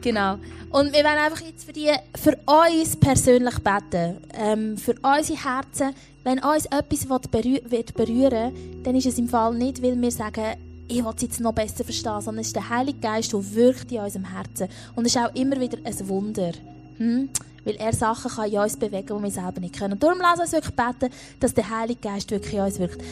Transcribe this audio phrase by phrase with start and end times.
[0.00, 0.38] Genau.
[0.70, 4.18] Und wir wollen einfach jetzt für, die, für uns persönlich beten.
[4.34, 5.94] Ähm, für unsere Herzen.
[6.22, 8.52] Wenn uns etwas berühren wird berühren
[8.82, 10.54] dann ist es im Fall nicht, weil wir sagen,
[10.86, 13.90] ich will es jetzt noch besser verstehen, sondern es ist der Heilige Geist, der wirkt
[13.92, 14.68] in unserem Herzen.
[14.94, 16.52] Und es ist auch immer wieder ein Wunder.
[16.98, 17.30] Hm?
[17.64, 19.94] Weil er Sachen kann in uns bewegen, die wir selber nicht können.
[19.94, 23.02] Und darum lass uns wirklich beten, dass der Heilige Geist wirklich in uns wirkt.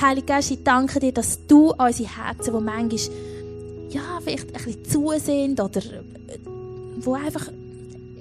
[0.00, 2.98] Heilige Geist, ich danke dir, dass du unsere Herzen, die manchmal
[3.90, 6.38] ja, vielleicht ein bisschen zu sind oder äh,
[7.00, 7.48] wo einfach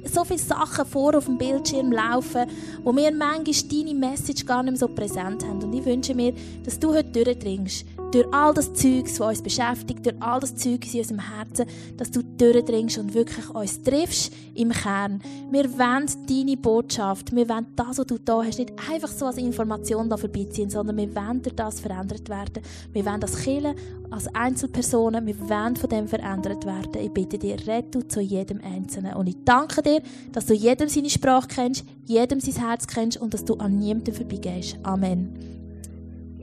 [0.05, 2.45] so viele Sachen vor auf dem Bildschirm laufen,
[2.83, 5.61] wo wir manchmal deine Message gar nicht mehr so präsent haben.
[5.63, 6.33] Und ich wünsche mir,
[6.63, 10.85] dass du heute durchdringst durch all das Zeug, was uns beschäftigt, durch all das Zeug
[10.93, 11.65] in unserem Herzen,
[11.97, 15.21] dass du durchdringst und wirklich uns triffst im Kern.
[15.51, 19.37] Wir wollen deine Botschaft, wir wollen das, was du da hast, nicht einfach so als
[19.37, 22.63] Information da vorbeiziehen, sondern wir wollen durch das verändert werden.
[22.93, 23.75] Wir wollen das killen
[24.09, 27.01] als Einzelpersonen, wir wollen von dem verändert werden.
[27.01, 27.57] Ich bitte dir,
[27.91, 29.15] du zu jedem Einzelnen.
[29.15, 33.33] Und ich danke dir, dass du jedem seine Sprache kennst, jedem sein Herz kennst und
[33.33, 34.77] dass du an niemandem vorbeigehst.
[34.83, 35.56] Amen.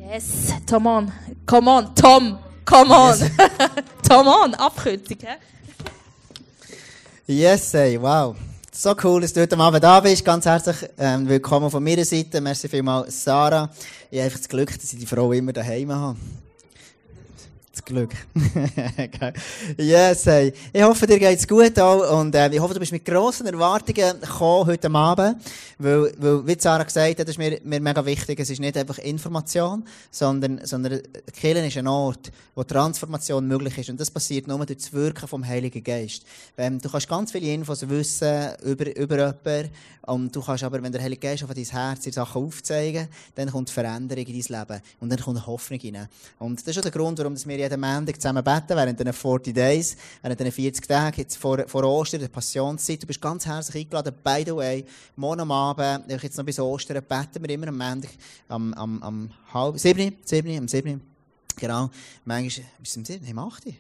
[0.07, 1.13] Yes, come on,
[1.47, 3.31] come on, Tom, come on, yes.
[4.03, 5.39] Tom on, Abkürzung, hä?
[7.27, 8.37] Yes, hey, wow.
[8.71, 10.23] So cool, dass du heute Abend da bist.
[10.23, 12.43] Ganz herzlich ähm, willkommen von meiner Seite.
[12.43, 13.71] Merci vielmals, Sarah.
[14.11, 16.19] Ich habe einfach das Glück, dass ich die Frau immer daheim habe.
[17.75, 18.13] Das Glück.
[19.79, 20.53] yes, hey.
[20.73, 24.21] Ich hoffe, dir geht's gut auch und äh, ich hoffe, du bist mit grossen Erwartungen
[24.21, 25.43] gekommen heute Abend,
[25.79, 28.77] weil, weil wie Sarah gesagt hat, das ist mir, mir mega wichtig, es ist nicht
[28.77, 31.01] einfach Information, sondern, sondern
[31.33, 35.27] Kirchen ist ein Ort, wo Transformation möglich ist und das passiert nur durch das Wirken
[35.27, 36.25] vom Heiligen Geist.
[36.57, 39.73] Ähm, du kannst ganz viele Infos wissen über, über jemanden
[40.07, 43.51] und du kannst aber, wenn der Heilige Geist auf dein Herz die Sachen aufzeigen, dann
[43.51, 46.09] kommt Veränderung in dein Leben und dann kommt Hoffnung rein.
[46.39, 49.55] Und das ist auch der Grund, warum wir jeden Montag zusammen beten, während den 40
[49.55, 53.03] Days, während den 40 Tagen, jetzt vor, vor Ostern, der Passionszeit.
[53.03, 54.15] Du bist ganz herzlich eingeladen.
[54.23, 54.85] By the way,
[55.17, 58.11] morgen am Abend, jetzt noch bis Ostern, beten wir immer am Montag,
[58.49, 61.01] am, am, am halb, sieben, sieben, am sieben.
[61.57, 61.91] Genau.
[62.25, 63.75] Manchmal, bis zum sieben, am achte.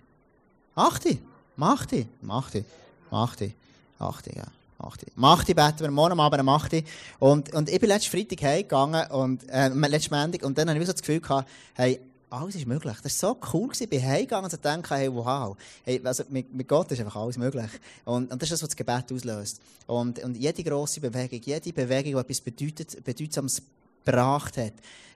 [0.74, 1.18] Achte?
[1.58, 2.06] Achte?
[2.28, 2.64] Achte?
[3.10, 3.52] Achte?
[3.98, 4.44] Achte, ja.
[4.80, 5.06] 8.
[5.16, 6.84] Um 8 beten wir morgen Abend um 8
[7.20, 10.86] und, und ich bin letzten Freitag heimgegangen und, äh, letzten Montag und dann habe ich
[10.86, 12.00] so das Gefühl gehabt, hey,
[12.40, 12.96] alles ist möglich.
[13.02, 13.70] Das war so cool.
[13.78, 15.56] Ich bin heimgegangen und gedacht, hey, wow.
[15.84, 17.70] Hey, also mit, mit Gott ist einfach alles möglich.
[18.04, 19.60] Und, und das ist das, was das Gebet auslöst.
[19.86, 23.62] Und, und jede grosse Bewegung, jede Bewegung, die etwas bedeutet, Bedeutsames
[24.04, 24.74] gebracht hat,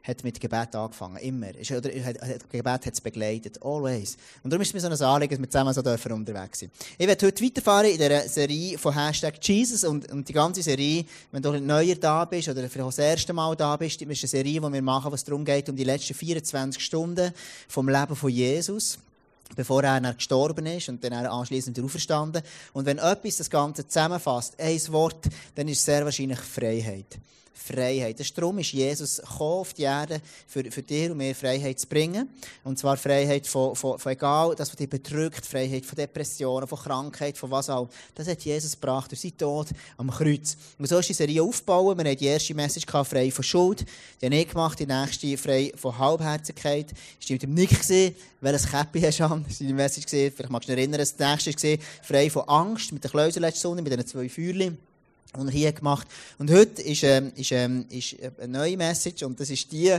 [0.09, 1.19] hat mit Gebet angefangen.
[1.19, 1.49] Immer.
[1.49, 3.63] Oder hat, hat, Gebet hat es begleitet.
[3.63, 4.17] Always.
[4.43, 6.73] Und darum ist es mir so ein Anliegen, dass wir zusammen so dürfen unterwegs sind.
[6.97, 11.05] Ich werde heute weiterfahren in dieser Serie von Hashtag Jesus und, und die ganze Serie,
[11.31, 14.15] wenn du neuer da bist oder vielleicht auch das erste Mal da bist, ist eine
[14.15, 17.33] Serie, die wir machen, was darum geht, um die letzten 24 Stunden
[17.69, 18.99] vom Leben von Jesus
[19.57, 22.43] bevor er gestorben ist und dann anschließend auferstanden.
[22.75, 27.19] Und wenn etwas das Ganze zusammenfasst, ein Wort, dann ist es sehr wahrscheinlich Freiheit.
[27.59, 28.19] Freiheit.
[28.21, 31.87] Das darum ist Jesus gekommen auf die Erde, für, für dir und mir Freiheit zu
[31.87, 32.29] bringen.
[32.65, 36.79] Und zwar Freiheit von, von, von egal, das, was dich bedrückt, Freiheit von Depressionen, von
[36.79, 37.89] Krankheit, von was auch.
[38.15, 40.57] Das hat Jesus gebracht durch seinen Tod am Kreuz.
[40.79, 41.99] Und so ist die Serie aufgebaut.
[41.99, 43.85] Wir haben die erste Message gehabt, frei von Schuld.
[44.21, 46.91] Die habe ich gemacht, die nächste frei von Halbherzigkeit.
[46.91, 49.45] Das war mit dem Nick, gewesen, welches Käppi hast du an?
[49.59, 50.07] Die Message.
[50.07, 50.33] Gewesen.
[50.35, 53.69] Vielleicht magst du dich erinnern, das nächste war frei von Angst, mit der Kläusel letzte
[53.75, 54.79] mit diesen zwei Feuerchen
[55.35, 56.07] er hier gemacht
[56.39, 59.97] Und heute ist, ähm, ist, ähm, ist eine neue Message und das ist die,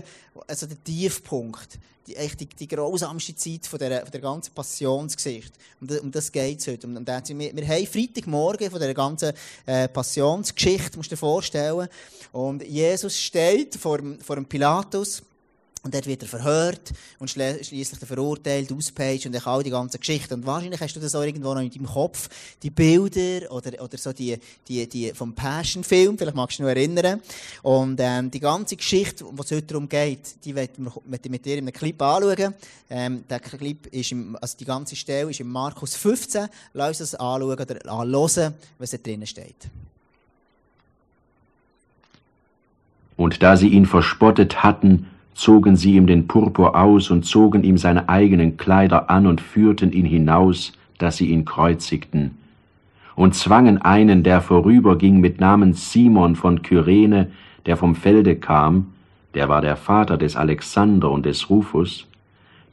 [0.47, 5.53] also der Tiefpunkt, die, echt die, die grausamste Zeit von der, von der ganzen Passionsgeschichte.
[5.79, 6.87] Und um das geht es heute.
[6.87, 9.33] Und, und wir, wir haben Freitagmorgen von der ganzen
[9.65, 11.87] äh, Passionsgeschichte, musst du dir vorstellen.
[12.31, 15.21] Und Jesus steht vor, vor dem Pilatus
[15.81, 20.33] und dort wird er verhört und schließlich verurteilt, auspeitscht und all die ganze Geschichte.
[20.33, 22.29] Und wahrscheinlich hast du das auch irgendwo noch in deinem Kopf,
[22.61, 26.75] die Bilder oder, oder so die, die, die vom Passion-Film, vielleicht magst du dich noch
[26.75, 27.21] erinnern.
[27.61, 31.57] Und ähm, die ganze Geschichte, um es heute darum geht, die werde ich mit dir
[31.57, 32.53] in einem Clip anschauen.
[32.89, 36.47] Ähm, der Clip ist, im, also die ganze Stelle ist in Markus 15.
[36.73, 39.69] Lass uns das anschauen oder anhören, was da drinnen steht.
[43.15, 47.77] Und da sie ihn verspottet hatten, zogen sie ihm den Purpur aus und zogen ihm
[47.77, 52.37] seine eigenen Kleider an und führten ihn hinaus, dass sie ihn kreuzigten,
[53.15, 57.31] und zwangen einen, der vorüberging mit Namen Simon von Kyrene,
[57.65, 58.93] der vom Felde kam,
[59.33, 62.07] der war der Vater des Alexander und des Rufus,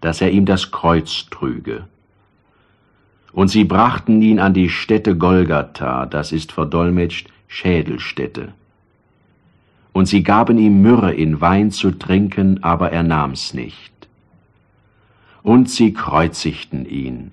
[0.00, 1.84] dass er ihm das Kreuz trüge.
[3.32, 8.52] Und sie brachten ihn an die Stätte Golgatha, das ist verdolmetscht Schädelstätte
[9.96, 13.94] und sie gaben ihm Myrrhe in Wein zu trinken, aber er nahm's nicht.
[15.42, 17.32] Und sie kreuzigten ihn.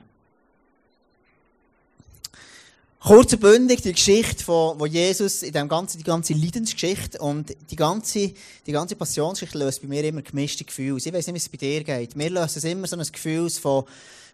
[3.01, 7.53] Kurz und bündig die Geschichte von, wo Jesus in dem ganzen, die ganze Leidensgeschichte und
[7.69, 8.31] die ganze,
[8.65, 10.99] die ganze Passionsgeschichte löst bei mir immer gemischte Gefühle.
[10.99, 12.15] Ich weiß nicht, wie es bei dir geht.
[12.15, 13.83] Mir löst es immer so ein Gefühl von,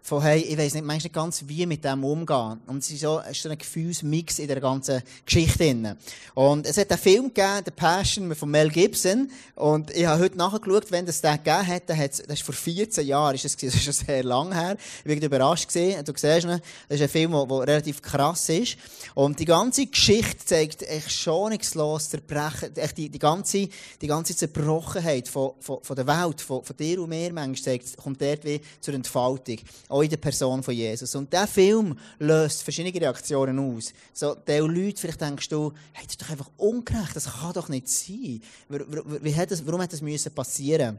[0.02, 2.60] von, hey, ich weiß nicht, manchmal ganz, wie mit dem umgehen.
[2.66, 5.96] Und es ist so, es ist so ein Gefühlsmix in der ganzen Geschichte drin.
[6.34, 9.30] Und es hat einen Film gegeben, The Passion von Mel Gibson.
[9.54, 12.54] Und ich habe heute nachgeschaut, wenn das den gegeben hat, dann hat das ist vor
[12.54, 14.76] 14 Jahren, ist das, das ist schon sehr lang her.
[14.98, 16.04] Ich bin überrascht gesehen.
[16.04, 18.76] Du siehst, das ist ein Film, der relativ krass ist.
[19.14, 23.68] Und die ganze Geschichte zeigt echt schonungslos zerbrechen, echt die, die ganze,
[24.00, 27.96] die ganze Zerbrochenheit von, von, von der Welt, von, von dir und mir manchmal zeigt,
[27.96, 29.58] kommt dort wie zur Entfaltung
[29.90, 31.14] auch in der Person von Jesus.
[31.14, 33.92] Und dieser Film löst verschiedene Reaktionen aus.
[34.12, 37.68] So, die Leute, vielleicht denkst du, hey, das ist doch einfach ungerecht, das kann doch
[37.68, 38.40] nicht sein.
[38.68, 40.98] Wie hat das, warum hat das müssen passieren?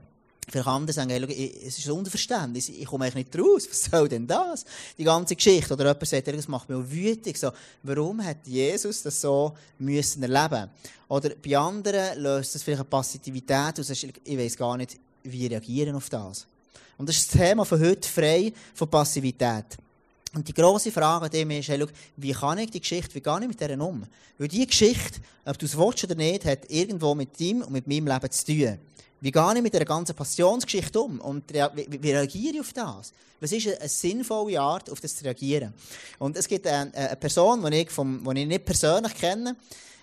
[0.50, 4.10] Vielleicht andere sagen, hey, es ist ein Unverständnis, ich komme eigentlich nicht raus, was soll
[4.10, 4.66] denn das?
[4.98, 5.74] Die ganze Geschichte.
[5.74, 7.38] Oder jemand sagt, das macht mich auch wütend.
[7.38, 7.52] So,
[7.84, 10.70] warum hat Jesus das so müssen erleben
[11.08, 15.96] Oder bei anderen löst das vielleicht eine Passivität aus, ich weiß gar nicht, wie reagieren
[15.96, 16.48] auf das.
[17.02, 19.66] Und das ist das Thema von heute, frei von Passivität.
[20.36, 23.22] Und die grosse Frage an dem ist, hey, schau, wie kann ich die Geschichte, wie
[23.22, 24.06] gehe ich mit der um?
[24.38, 27.88] Weil diese Geschichte, ob du es willst oder nicht, hat irgendwo mit ihm und mit
[27.88, 28.78] meinem Leben zu tun.
[29.20, 31.20] Wie gehe ich mit der ganzen Passionsgeschichte um?
[31.22, 33.14] Und wie, wie reagiere ich auf das?
[33.40, 35.74] Was ist eine, sinnvolle Art, auf das zu reagieren?
[36.20, 39.56] Und es gibt eine, eine Person, die ich, die ich nicht persönlich kenne,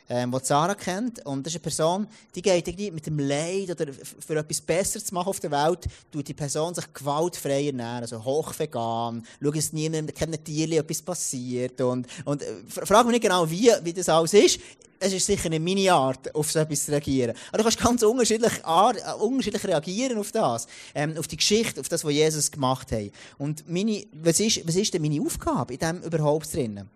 [0.08, 1.24] ähm, die Sarah kennt.
[1.26, 5.06] Und das ist eine Person, die geht irgendwie mit dem Leid oder für etwas Besseres
[5.06, 9.72] zu machen auf der Welt, tut die Person sich gewaltfrei ernähren, also hochvegan, schaut es
[9.72, 14.08] niemandem, keinem Tier etwas passiert und, und äh, frag mich nicht genau, wie, wie das
[14.08, 14.60] alles ist.
[15.00, 17.36] Es ist sicher eine meine Art, auf so etwas zu reagieren.
[17.50, 20.66] Aber du kannst ganz unterschiedlich, äh, unterschiedlich reagieren auf das.
[20.92, 23.12] Ähm, auf die Geschichte, auf das, was Jesus gemacht hat.
[23.38, 26.90] Und meine, was ist, was ist denn meine Aufgabe in dem überhaupt drinnen?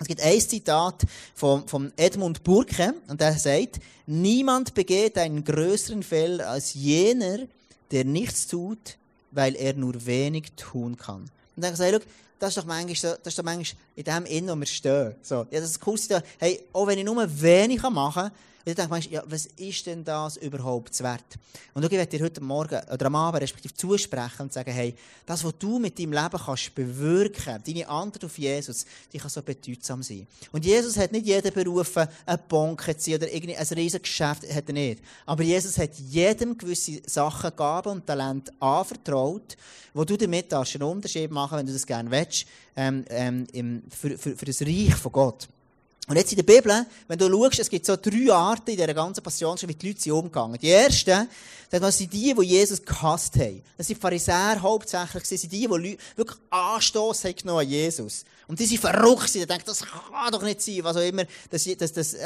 [0.00, 1.02] Es gibt ein Zitat
[1.34, 7.38] von, von Edmund Burke, und der sagt, niemand begeht einen größeren Fehler als jener,
[7.90, 8.96] der nichts tut,
[9.32, 11.30] weil er nur wenig tun kann.
[11.56, 12.00] Und dann sagt er,
[12.38, 15.14] das ist doch manchmal, das ist doch manchmal in dem Innen, wo wir stehen.
[15.22, 15.98] So, ja, das ist cool,
[16.38, 18.32] hey, auch wenn ich nur wenig machen kann,
[18.68, 21.38] und dann denkst du, ja, was ist denn das überhaupt wert?
[21.74, 24.94] Und ich werde dir heute Morgen oder am Abend respektive zusprechen und sagen, hey,
[25.24, 29.42] das, was du mit deinem Leben kannst bewirken, deine Antwort auf Jesus, die kann so
[29.42, 30.26] bedeutsam sein.
[30.52, 34.68] Und Jesus hat nicht jeden berufen, eine Bank zu oder irgendwie ein riesiges Geschäft, hat
[34.68, 35.02] er nicht.
[35.24, 39.56] Aber Jesus hat jedem gewisse Sachen, Gaben und Talent anvertraut,
[39.94, 44.36] wo du damit einen Unterschied machen wenn du das gerne willst, ähm, ähm, für, für,
[44.36, 45.48] für das Reich von Gott.
[46.08, 48.94] Und jetzt in der Bibel, wenn du schaust, es gibt so drei Arten in dieser
[48.94, 50.58] ganzen Passion, wie die Leute sind umgegangen.
[50.58, 51.28] Die erste,
[51.68, 53.62] das sind die, die Jesus gehasst haben.
[53.76, 58.24] Das sind Pharisäer hauptsächlich, das sind die, die Leute wirklich Anstoß haben genommen an Jesus.
[58.46, 61.64] Und die sind verrückt, die denken, das kann doch nicht sein, was auch immer, dass,
[61.64, 62.16] dass, dass,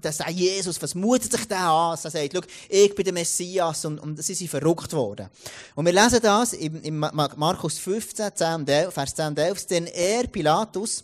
[0.00, 1.98] dass der Jesus, was mutet sich der an?
[2.00, 5.28] Er sagt, schau, ich bin der Messias, und, und sie sind verrückt worden.
[5.74, 9.66] Und wir lesen das in, in Markus 15, 10 und 11, Vers 10 und 11,
[9.66, 11.02] denn er, Pilatus,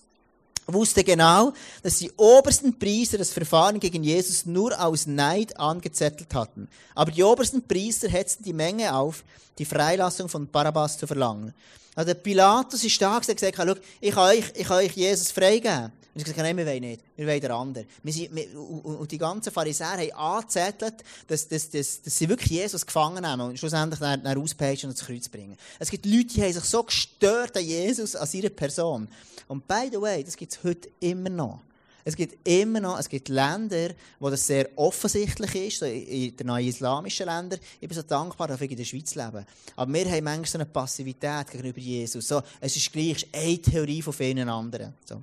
[0.74, 6.68] wusste genau, dass die obersten Priester das Verfahren gegen Jesus nur aus Neid angezettelt hatten.
[6.94, 9.24] Aber die obersten Priester hetzten die Menge auf,
[9.58, 11.54] die Freilassung von Barabbas zu verlangen.
[11.94, 15.92] Also Pilatus ist da hat gesagt, ich kann euch, ich kann euch Jesus freigeben.
[16.18, 17.00] Und ich gesagt, nein, wir wollen nicht.
[17.14, 17.86] Wir wollen den anderen.
[18.02, 22.50] Wir sind, wir, und die ganzen Pharisäer haben angezettelt, dass, dass, dass, dass sie wirklich
[22.50, 25.56] Jesus gefangen nehmen und schlussendlich dann, dann auspeitschen und ins Kreuz bringen.
[25.78, 29.06] Es gibt Leute, die haben sich so gestört an Jesus, an ihrer Person.
[29.46, 31.60] Und by the way, das gibt es heute immer noch.
[32.04, 36.48] Es gibt immer noch, es gibt Länder, wo das sehr offensichtlich ist, so in den
[36.48, 37.60] neuen islamischen Ländern.
[37.80, 39.46] Ich bin so dankbar, dass ich in der Schweiz lebe.
[39.76, 42.26] Aber wir haben manchmal so eine Passivität gegenüber Jesus.
[42.26, 44.94] So, es ist gleich eine Theorie von vielen anderen.
[45.04, 45.22] So.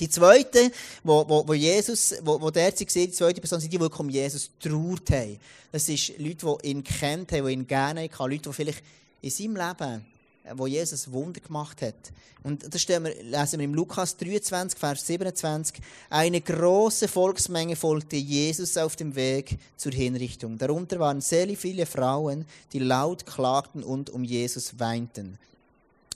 [0.00, 0.70] Die zweite,
[1.04, 3.84] wo, wo, wo Jesus, wo, wo der sie sieht, die zweite Person sind die, die
[3.84, 5.38] um Jesus trauert haben.
[5.70, 8.82] Das sind Leute, die ihn kennt haben, die ihn gerne haben, Leute, die vielleicht
[9.20, 10.06] in seinem Leben,
[10.54, 12.12] wo Jesus Wunder gemacht hat.
[12.42, 15.76] Und das wir, lesen wir im Lukas 23, Vers 27.
[16.10, 20.58] Eine große Volksmenge folgte Jesus auf dem Weg zur Hinrichtung.
[20.58, 25.38] Darunter waren sehr viele Frauen, die laut klagten und um Jesus weinten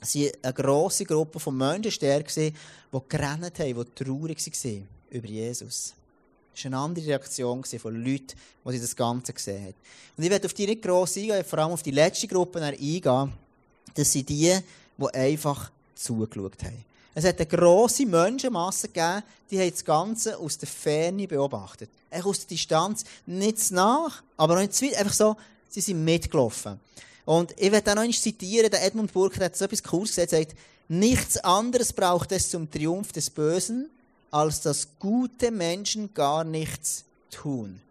[0.03, 2.53] sie eine grosse Gruppe von Menschen die
[3.09, 5.93] gerannt haben, die traurig waren über Jesus.
[6.53, 8.33] Das war eine andere Reaktion von Leuten,
[8.65, 9.75] die das Ganze gesehen haben.
[10.17, 13.33] Und ich werde auf die nicht gross eingehen, vor allem auf die letzte Gruppe eingehen.
[13.93, 14.57] Das sind die,
[14.97, 16.85] die einfach zugeschaut haben.
[17.13, 21.89] Es hat eine grosse Menschenmasse gegeben, die haben das Ganze aus der Ferne beobachtet.
[22.11, 25.35] Echt aus der Distanz, nicht nach, aber auch nicht zu weit, einfach so,
[25.67, 26.79] sie sind mitgelaufen.
[27.27, 30.55] Und ich werde auch noch zitieren, der Edmund Burke hat so etwas Cooles gesagt, sagt,
[30.87, 33.89] nichts anderes braucht es zum Triumph des Bösen,
[34.31, 37.81] als dass gute Menschen gar nichts tun.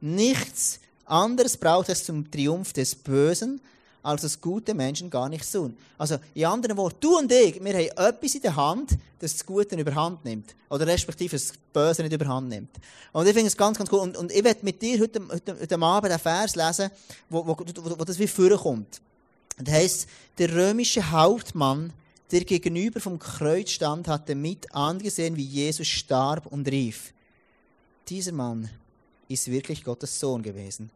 [0.00, 3.60] Nichts anderes braucht es zum Triumph des Bösen,
[4.02, 5.76] als dass gute Menschen gar nichts tun.
[5.96, 9.46] Also, in anderen Worten, du und ich, wir haben etwas in der Hand, das das
[9.46, 10.54] Gute überhand nimmt.
[10.68, 12.70] Oder respektive das Böse nicht überhand nimmt.
[13.12, 14.00] Und ich finde es ganz, ganz cool.
[14.00, 16.90] Und, und ich werde mit dir heute, heute, heute Abend einen Vers lesen,
[17.30, 19.00] wo, wo, wo, wo das wie vorkommt.
[19.58, 21.92] Das heisst, der römische Hauptmann,
[22.32, 27.12] der gegenüber vom Kreuz stand, hatte mit angesehen, wie Jesus starb und rief,
[28.08, 28.68] dieser Mann
[29.28, 30.90] ist wirklich Gottes Sohn gewesen.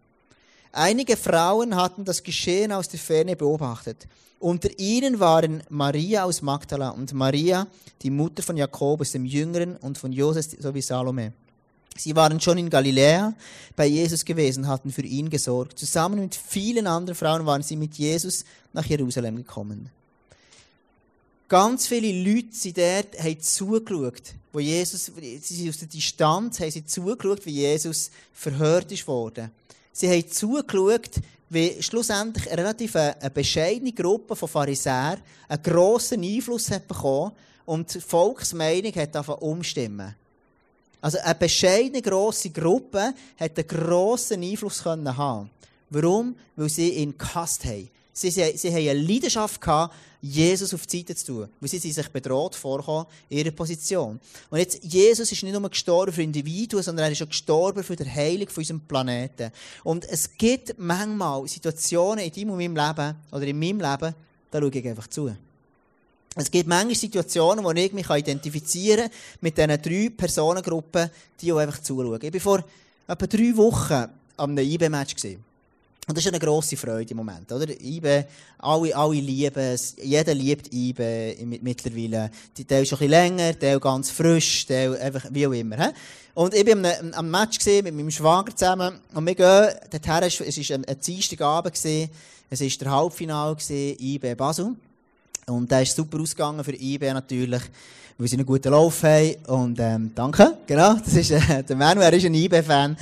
[0.73, 4.06] Einige Frauen hatten das Geschehen aus der Ferne beobachtet.
[4.38, 7.66] Unter ihnen waren Maria aus Magdala und Maria,
[8.02, 11.32] die Mutter von Jakobus, dem Jüngeren, und von Josef sowie Salome.
[11.96, 13.32] Sie waren schon in Galiläa
[13.75, 15.78] bei Jesus gewesen, hatten für ihn gesorgt.
[15.78, 18.44] Zusammen mit vielen anderen Frauen waren sie mit Jesus
[18.75, 19.90] nach Jerusalem gekommen.
[21.49, 26.70] Ganz viele Leute sind dort, haben zugeschaut, wo Jesus, sie sind aus der Distanz, haben
[26.73, 29.50] sie zugeschaut, wie Jesus verhört ist worden.
[29.99, 36.71] Sie haben zugeschaut, wie schlussendlich eine relativ eine bescheidene Gruppe von Pharisäern einen grossen Einfluss
[36.71, 37.33] hat bekommen
[37.65, 40.15] und die Volksmeinung hat davon umstimmen.
[41.00, 45.50] Also eine bescheidene grosse Gruppe hat einen grossen Einfluss haben.
[45.88, 46.37] Warum?
[46.57, 47.88] Weil sie ihn gehasst haben.
[48.18, 51.49] Sie, sie, sie haben eine Leidenschaft gehabt, Jesus auf die Seite zu tun.
[51.61, 54.18] Weil sie sich bedroht vorkommen in ihrer Position.
[54.49, 57.94] Und jetzt, Jesus ist nicht nur gestorben für Individuen, sondern er ist auch gestorben für
[57.94, 59.52] die Heilung von unserem Planeten.
[59.85, 64.14] Und es gibt manchmal Situationen in deinem und meinem Leben, oder in meinem Leben,
[64.50, 65.37] da schaue ich einfach zu.
[66.35, 71.58] Es gibt manchmal Situationen, wo ich mich identifizieren kann mit diesen drei Personengruppen, die auch
[71.58, 72.20] einfach zuschauen.
[72.23, 72.64] Ich war vor
[73.06, 75.14] etwa drei Wochen an einem IB-Match.
[76.08, 77.66] Und das ist eine grosse Freude im Moment, oder?
[77.68, 78.26] IBE,
[78.58, 82.30] alle, alle lieben es, jeder liebt IBE mittlerweile.
[82.56, 85.76] Die Teil schon ein bisschen länger, Teil ganz frisch, Teil einfach wie auch immer.
[85.76, 85.90] He?
[86.34, 90.76] Und ich war am, Match mit meinem Schwager zusammen und wir gehen dorthin, es war
[90.76, 92.10] ein, Dienstagabend, gewesen,
[92.50, 94.76] es war der Halbfinale, gewesen, IBE Basel.
[95.46, 97.62] Und der ist super ausgegangen für IBE natürlich
[98.18, 99.35] weil sie einen guten Lauf haben.
[99.46, 102.96] Und ähm, danke, genau, das ist äh, der Manu, er ist ein IB-Fan.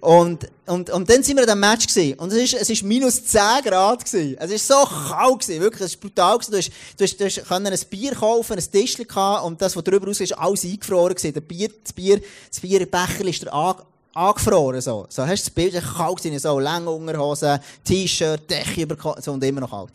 [0.00, 2.18] Und, und, und dann sind wir an diesem Match gewesen.
[2.18, 4.36] Und es ist, es ist minus 10 Grad gewesen.
[4.38, 6.50] Es ist so kalt gewesen, wirklich, es ist brutal gewesen.
[6.52, 9.76] Du hast, du hast, du hast können ein Bier kaufen, ein Tischchen gehabt, und das,
[9.76, 11.34] was drüber raus ist, alles eingefroren gewesen.
[11.34, 13.74] Der Bier, das Bier, das Bierbecher ist an,
[14.14, 15.06] angefroren, so.
[15.08, 19.44] So, hast du das Bild, kalt gewesen, so, lange Unterhosen, T-Shirt, Decke über, so, und
[19.44, 19.90] immer noch kalt.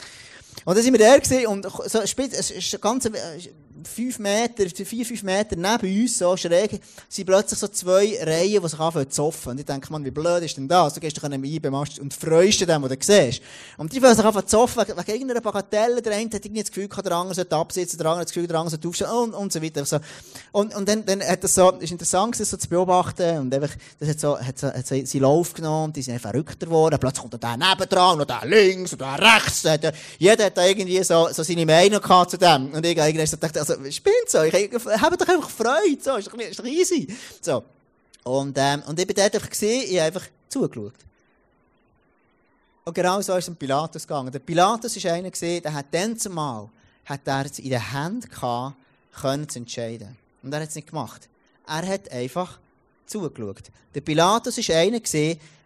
[0.65, 3.10] Und dann sind wir da gewesen, und so, spät, es ist ganz,
[3.84, 6.79] fünf Meter, vier, fünf Meter neben uns, so schräg,
[7.10, 9.51] sind plötzlich so zwei Reihen, die sich anfangen zu zoffen.
[9.51, 10.94] Und ich denke, man, wie blöd ist denn das?
[10.94, 13.41] Du gehst doch an einem IBE-Mast und freust dich dem, was du siehst.
[13.77, 16.01] Und die fangen sich anfangen zu zoffen, wegen, irgendeiner Bagatelle.
[16.01, 18.48] Der eine hat irgendwie das Gefühl, der andere sollte absitzen, der andere hat das Gefühl,
[18.48, 19.86] der andere sollte aufstehen, und, und so weiter.
[19.86, 20.00] So.
[20.51, 23.75] Und, und dann, dann hat das so, ist interessant, das so zu beobachten, und einfach,
[24.00, 26.98] das hat so, hat so, hat so seinen Lauf genommen, die sind einfach verrückter geworden.
[27.00, 29.63] Plötzlich kommt der nebendran, und der links, und der rechts.
[30.17, 32.72] Jeder hat da irgendwie so, so seine Meinung gehabt zu dem.
[32.72, 36.27] Und ich irgendwann so dachte, also, spinnt so, ich habe doch einfach Freude, so, ist
[36.27, 37.07] doch, ist doch easy.
[37.41, 37.63] So.
[38.24, 40.93] Und, ähm, und ich bin dort einfach gesehen, ich habe einfach zugeschaut.
[42.84, 44.31] Und genau so ist es Pilatus gegangen.
[44.31, 46.69] Der Pilatus ist einer der hat dann zumal,
[47.05, 48.75] hat er in der Hand gehabt,
[49.19, 50.15] können zu entscheiden.
[50.43, 51.27] Und er hat es nicht gemacht.
[51.67, 52.60] Er hat einfach
[53.05, 53.72] zugeschaut.
[53.93, 55.01] Der Pilatus ist einer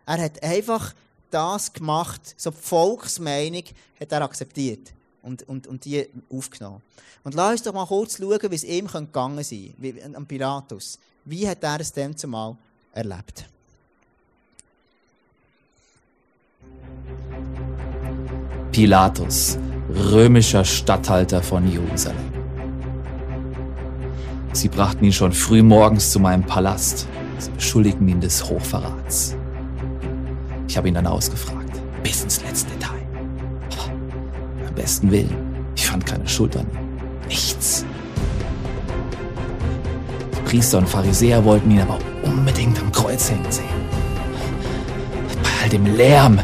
[0.05, 0.93] er hat einfach
[1.29, 3.63] das gemacht, so die Volksmeinung
[3.99, 6.81] hat er akzeptiert und, und, und die aufgenommen.
[7.23, 10.99] Und lass uns doch mal kurz schauen, wie es ihm gegangen sein könnte, am Pilatus.
[11.25, 12.55] Wie hat er es dem zumal
[12.93, 13.45] erlebt?
[18.71, 19.57] Pilatus,
[20.11, 22.33] römischer Statthalter von Jerusalem.
[24.53, 27.07] Sie brachten ihn schon früh morgens zu meinem Palast.
[27.37, 29.35] Sie beschuldigten ihn des Hochverrats.
[30.67, 32.98] Ich habe ihn dann ausgefragt, bis ins letzte Detail
[34.79, 35.35] besten Willen.
[35.75, 36.65] Ich fand keine Schuld an.
[37.27, 37.83] Nichts.
[40.37, 43.65] Die Priester und Pharisäer wollten ihn aber unbedingt am Kreuz hängen sehen.
[45.43, 46.39] Bei all dem Lärm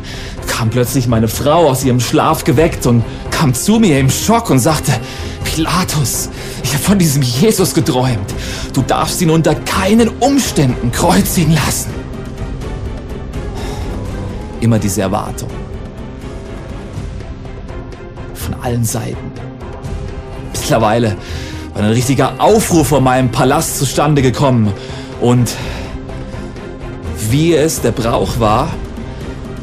[0.48, 4.60] kam plötzlich meine Frau aus ihrem Schlaf geweckt und kam zu mir im Schock und
[4.60, 4.92] sagte,
[5.46, 6.30] Pilatus,
[6.62, 8.34] ich habe von diesem Jesus geträumt.
[8.74, 11.90] Du darfst ihn unter keinen Umständen kreuzigen lassen.
[14.60, 15.50] Immer diese Erwartung
[18.46, 19.32] von allen Seiten.
[20.54, 21.18] Mittlerweile
[21.74, 24.72] war ein richtiger Aufruhr vor meinem Palast zustande gekommen
[25.22, 25.56] und
[27.30, 28.70] wie es der Brauch war,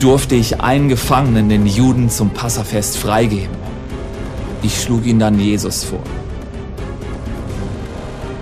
[0.00, 3.56] durfte ich einen Gefangenen, den Juden, zum Passafest freigeben.
[4.62, 6.00] Ich schlug ihn dann Jesus vor.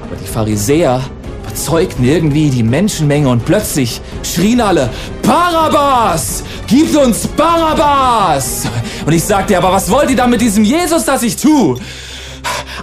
[0.04, 1.02] Aber die Pharisäer
[1.44, 4.88] überzeugten irgendwie die Menschenmenge und plötzlich schrien alle,
[5.22, 6.42] Barabbas!
[6.70, 8.68] Gib uns Barabbas!
[9.04, 11.76] Und ich sagte, aber was wollt ihr da mit diesem Jesus, das ich tue?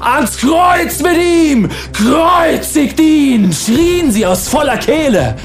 [0.02, 1.70] Ans Kreuz mit ihm!
[1.94, 3.54] Kreuzigt ihn!
[3.54, 5.38] schrien sie aus voller Kehle.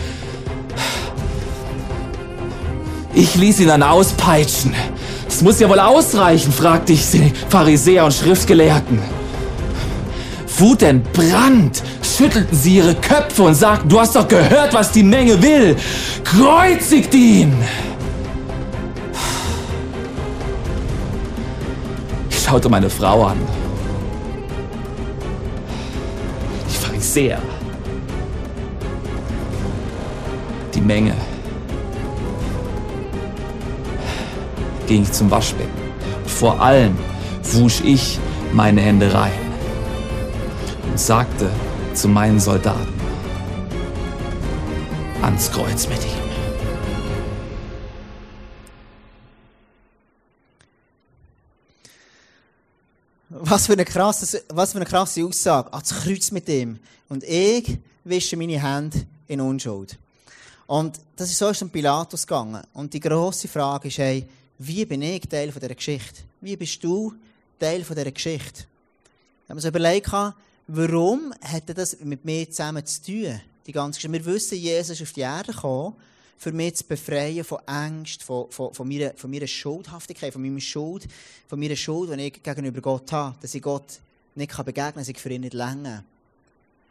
[3.14, 4.74] Ich ließ ihn dann auspeitschen.
[5.24, 8.98] Das muss ja wohl ausreichen, fragte ich die Pharisäer und Schriftgelehrten.
[10.58, 15.76] Wutentbrannt schüttelten sie ihre Köpfe und sagten, du hast doch gehört, was die Menge will.
[16.24, 17.54] Kreuzigt ihn!
[22.52, 23.38] Schaute meine Frau an.
[26.68, 27.38] Die Pharisäer.
[30.74, 31.14] Die Menge.
[34.86, 35.70] ging ich zum Waschbecken.
[36.26, 36.94] vor allem
[37.54, 38.18] wusch ich
[38.52, 39.32] meine Hände rein
[40.90, 41.48] und sagte
[41.94, 42.92] zu meinen Soldaten,
[45.22, 46.21] ans Kreuz mit ihm.
[53.52, 55.70] Was für, eine krasse, was für eine krasse Aussage.
[55.74, 56.78] Ans Kreuz mit ihm.
[57.10, 59.98] Und ich wische meine Hände in Unschuld.
[60.66, 62.62] Und das ist so ist Pilatus gegangen.
[62.72, 66.22] Und die grosse Frage ist, hey, wie bin ich Teil von dieser Geschichte?
[66.40, 67.12] Wie bist du
[67.60, 68.64] Teil von dieser Geschichte?
[69.46, 70.10] Wenn man sich überlegt,
[70.68, 73.38] warum hat das mit mir zusammen zu tun?
[73.66, 74.14] Die ganze Geschichte.
[74.14, 75.94] Wir wissen, Jesus ist auf die Erde gekommen,
[76.38, 80.60] für mich zu befreien von Angst, von, von, von, meiner, von meiner Schuldhaftigkeit, von meiner
[80.60, 81.06] Schuld,
[81.46, 84.00] von meiner Schuld, die ich gegenüber Gott habe, dass ich Gott
[84.34, 86.04] nicht begegnen kann, dass ich für ihn nicht länge.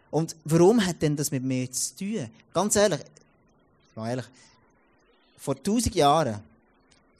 [0.09, 2.29] Und warum hat denn das mit mir zu tun?
[2.53, 2.99] Ganz ehrlich,
[3.95, 4.25] mal ehrlich,
[5.37, 6.39] vor tausend Jahren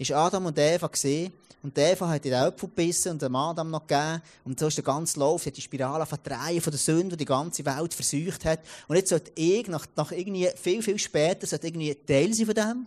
[0.01, 1.31] ist Adam und Eva gesehen
[1.63, 4.21] und Eva hat den Apfel gebissen und dem Adam noch gegeben.
[4.43, 7.63] Und so ist der ganze Lauf, die Spirale verdrehen von der Sünde, die die ganze
[7.63, 8.61] Welt versucht hat.
[8.87, 12.55] Und jetzt sollte ich, nach, nach irgendwie viel, viel später, sollte irgendwie Teil sein von
[12.55, 12.85] dem.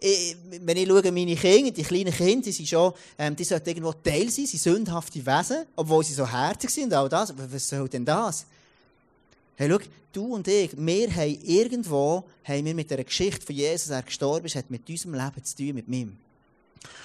[0.00, 3.68] Ich, wenn ich schaue, meine Kinder, die kleinen Kinder, die sind schon, ähm, die sollten
[3.68, 7.32] irgendwo Teil sein, sie sind sündhafte Wesen, obwohl sie so herzig sind all das.
[7.36, 8.46] Was soll denn das?
[9.56, 9.78] Hey, schau,
[10.14, 14.46] du und ich, wir haben irgendwo, haben wir mit der Geschichte von Jesus, er gestorben
[14.46, 16.08] ist, hat mit unserem Leben zu tun, mit mir.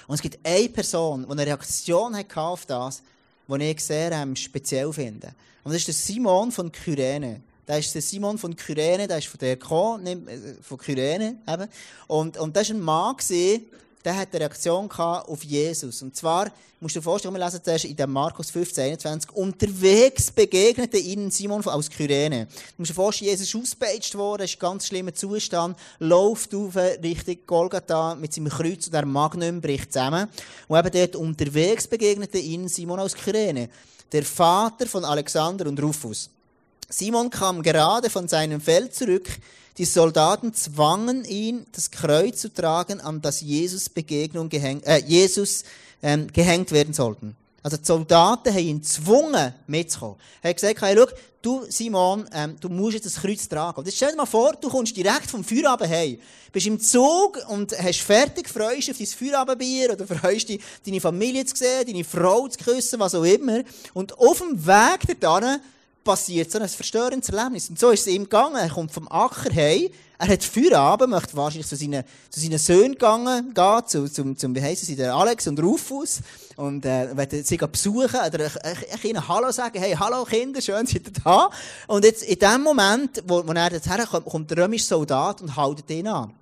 [0.06, 3.02] Und es gibt eine Person, die eine Reaktion hat auf das,
[3.48, 5.34] die ich sehr ähm, speziell finde.
[5.62, 7.42] Und das ist der Simon von Kyrene.
[7.66, 11.68] Der ist der Simon von Kyrene, der ist von der gekommen, äh, von Kyrene eben.
[12.06, 13.66] Und, und das war ein Mann, gewesen,
[14.04, 16.02] der hat eine Reaktion auf Jesus.
[16.02, 20.30] Und zwar, musst du dir vorstellen, wir lesen zuerst in dem Markus 15, 21, unterwegs
[20.30, 22.46] begegnete ihnen Simon aus Kyrene.
[22.46, 26.76] Du musst dir vorstellen, Jesus ist ausgepeitscht worden, ist ein ganz schlimmer Zustand, läuft auf
[26.76, 30.28] Richtung Golgatha mit seinem Kreuz und der Magnum bricht zusammen.
[30.68, 33.68] Und eben dort unterwegs begegnete ihnen Simon aus Kyrene,
[34.12, 36.30] der Vater von Alexander und Rufus.
[36.88, 39.28] Simon kam gerade von seinem Feld zurück,
[39.78, 45.62] die Soldaten zwangen ihn, das Kreuz zu tragen, an das Jesus Begegnung gehängt, äh, Jesus
[46.02, 47.36] ähm, gehängt werden sollten.
[47.62, 50.16] Also die Soldaten haben ihn gezwungen, mitzukommen.
[50.42, 51.06] Er hat gesagt, hey, schau,
[51.42, 53.78] du Simon, ähm, du musst jetzt das Kreuz tragen.
[53.78, 56.18] Und jetzt stell dir mal vor, du kommst direkt vom Feierabend heim,
[56.52, 61.00] bist im Zug und hast fertig, freust dich auf dein Feierabendbier oder freust dich, deine
[61.00, 63.62] Familie zu sehen, deine Frau zu küssen, was auch immer.
[63.94, 65.60] Und auf dem Weg dorthin
[66.08, 67.68] passiert so ein verstörendes Erlebnis.
[67.68, 68.56] Und so ist es ihm gegangen.
[68.56, 69.90] Er kommt vom Acker heim.
[70.18, 74.54] Er hat Feierabend, möchte wahrscheinlich zu seinen, zu seinen Söhnen gegangen, gehen, zu, zum, zum,
[74.54, 76.20] wie heissen sie, Alex und Rufus.
[76.56, 78.50] Und, äh, wollte sie besuchen, oder
[79.02, 81.50] ihnen Hallo sagen, hey, hallo Kinder, schön, seid ihr da.
[81.86, 85.56] Und jetzt, in dem Moment, wo, wo er jetzt herkommt, kommt der römische Soldat und
[85.56, 86.32] haltet ihn an.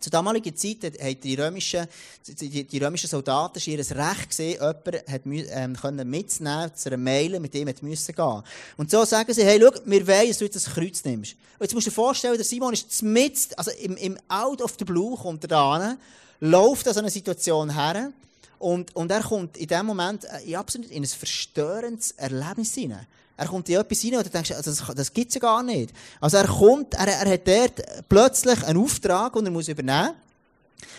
[0.00, 1.86] Zu damaliger Zeit haben die römischen,
[2.26, 7.38] die, die römischen Soldaten ihr Recht gesehen, jemanden hat, ähm, können mitzunehmen, zu einer Meile,
[7.38, 8.42] mit dem müssen gehen.
[8.76, 11.36] Und so sagen sie, hey, schau, wir wollen, dass du jetzt das Kreuz nimmst.
[11.58, 14.74] Und jetzt musst du dir vorstellen, der Simon ist mitten, also im, im Out of
[14.78, 15.96] the Blue kommt er da
[16.40, 18.12] läuft an so eine Situation her,
[18.58, 23.06] und, und er kommt in dem Moment äh, in absolut in ein verstörendes Erlebnis hinein.
[23.36, 25.92] Er kommt in etwas rein, und du denkst, also das, das gibt's ja gar nicht.
[26.20, 30.12] Also er kommt, er, er hat dort plötzlich einen Auftrag, den er muss übernehmen.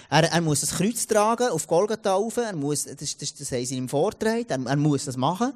[0.10, 2.38] Er, er muss das Kreuz tragen, auf Golgatha rauf.
[2.38, 4.46] Er muss, das, das, das haben sie ihm vorgetragen.
[4.48, 5.54] Er, er muss das machen.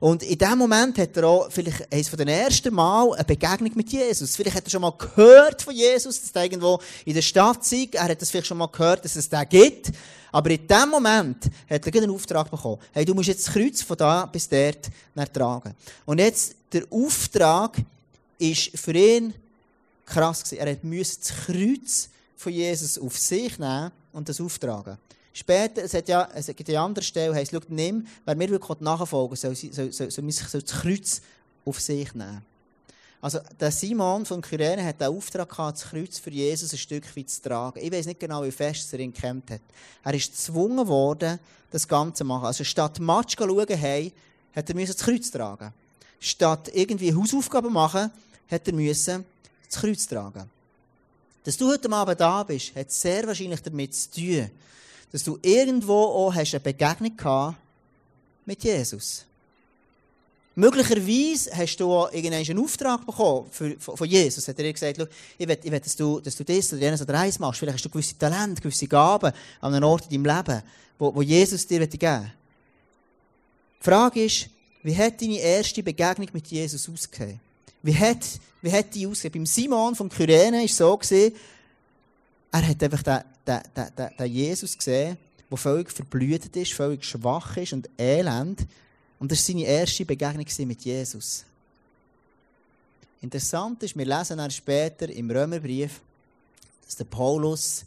[0.00, 3.72] Und in dem Moment hat er auch, vielleicht eines von den ersten Mal, eine Begegnung
[3.74, 4.34] mit Jesus.
[4.36, 7.94] Vielleicht hat er schon mal gehört von Jesus, dass er irgendwo in der Stadt ist.
[7.94, 9.92] Er hat das vielleicht schon mal gehört, dass es den gibt.
[10.32, 12.78] Aber in dem Moment hat er einen Auftrag bekommen.
[12.92, 14.90] Hey, du musst jetzt das Kreuz von da bis dort
[15.32, 15.74] tragen.
[16.06, 17.76] Und jetzt, der Auftrag
[18.38, 19.34] ist für ihn
[20.06, 20.66] krass gewesen.
[20.66, 22.08] Er musste das Kreuz
[22.42, 24.98] von Jesus auf sich nehmen und das auftragen.
[25.32, 28.80] Später, es, hat ja, es gibt eine andere Stelle, heisst, schau, nimm, wer mir wirklich
[28.80, 31.22] nachfolgen soll, soll, soll, soll, soll, soll das Kreuz
[31.64, 32.42] auf sich nehmen.
[33.22, 37.16] Also, der Simon von Kyrene hat den Auftrag gehabt, das Kreuz für Jesus ein Stück
[37.16, 37.78] weit zu tragen.
[37.80, 39.60] Ich weiß nicht genau, wie fest er ihn gekämmt hat.
[40.02, 41.38] Er ist gezwungen worden,
[41.70, 42.46] das Ganze zu machen.
[42.46, 44.12] Also, statt Matsch zu schauen, hey,
[44.56, 45.72] hat er das Kreuz tragen.
[46.18, 48.10] Statt irgendwie Hausaufgaben machen,
[48.50, 49.24] hat er müssen
[49.70, 50.50] das Kreuz tragen.
[51.44, 54.50] Dass du heute Abend da bist, hat sehr wahrscheinlich damit zu tun,
[55.10, 57.56] dass du irgendwo auch eine Begegnung gehabt
[58.46, 59.24] mit Jesus.
[60.54, 64.46] Möglicherweise hast du auch irgendeinen Auftrag bekommen für, von Jesus.
[64.46, 64.98] Hat er dir gesagt,
[65.38, 67.58] ich will, ich will dass, du, dass du das oder jenes oder eins machst.
[67.58, 70.62] Vielleicht hast du gewisse Talente, gewisse Gaben an einem Ort in deinem Leben,
[70.98, 72.32] wo, wo Jesus dir geben will.
[73.80, 74.48] Die Frage ist,
[74.82, 77.40] wie hat deine erste Begegnung mit Jesus ausgesehen?
[77.82, 79.32] Wie hat, wie hat die ausgesehen?
[79.32, 81.34] Beim Simon von Kyrene war es so, gewesen,
[82.52, 85.16] er hat einfach den, den, den, den Jesus gesehen,
[85.50, 88.66] der völlig verblüht ist, völlig schwach ist und elend.
[89.18, 91.44] Und das war seine erste Begegnung mit Jesus.
[93.20, 96.00] Interessant ist, wir lesen dann später im Römerbrief,
[96.84, 97.84] dass der Paulus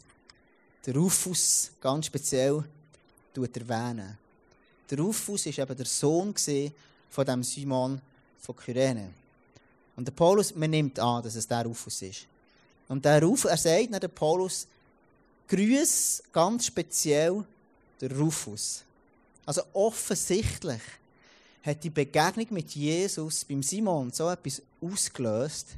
[0.86, 2.64] den Rufus ganz speziell
[3.34, 4.16] erwähnt.
[4.90, 6.34] Der Rufus war eben der Sohn
[7.10, 8.00] von dem Simon
[8.40, 9.10] von Kyrene.
[9.96, 12.26] Und der Paulus, man nimmt an, dass es der Rufus ist.
[12.88, 14.68] Und der Ruf, er sagt dann der Paulus,
[15.48, 17.44] grüß ganz speziell
[18.00, 18.84] der Rufus.
[19.44, 20.82] Also offensichtlich
[21.62, 25.76] hat die Begegnung mit Jesus beim Simon so etwas ausgelöst,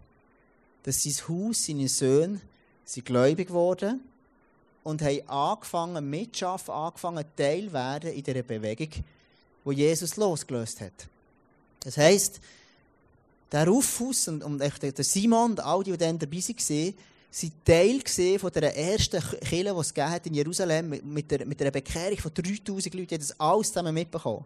[0.82, 2.40] dass sein Haus, seine Söhne,
[2.84, 4.00] sind gläubig wurden
[4.84, 8.88] und haben angefangen, mitschaffen, angefangen, Teil werden in dieser Bewegung,
[9.64, 11.08] wo Jesus losgelöst hat.
[11.80, 12.40] Das heisst,
[13.50, 16.94] der Rufus und, und der Simon und all die, die dann dabei waren,
[17.30, 18.00] sind Teil
[18.38, 22.16] von der ersten Kirche, die es hat in Jerusalem mit, mit, der, mit einer Bekehrung
[22.18, 23.06] von 3000 Leuten.
[23.08, 24.44] Die haben das alles zusammen mitbekommen.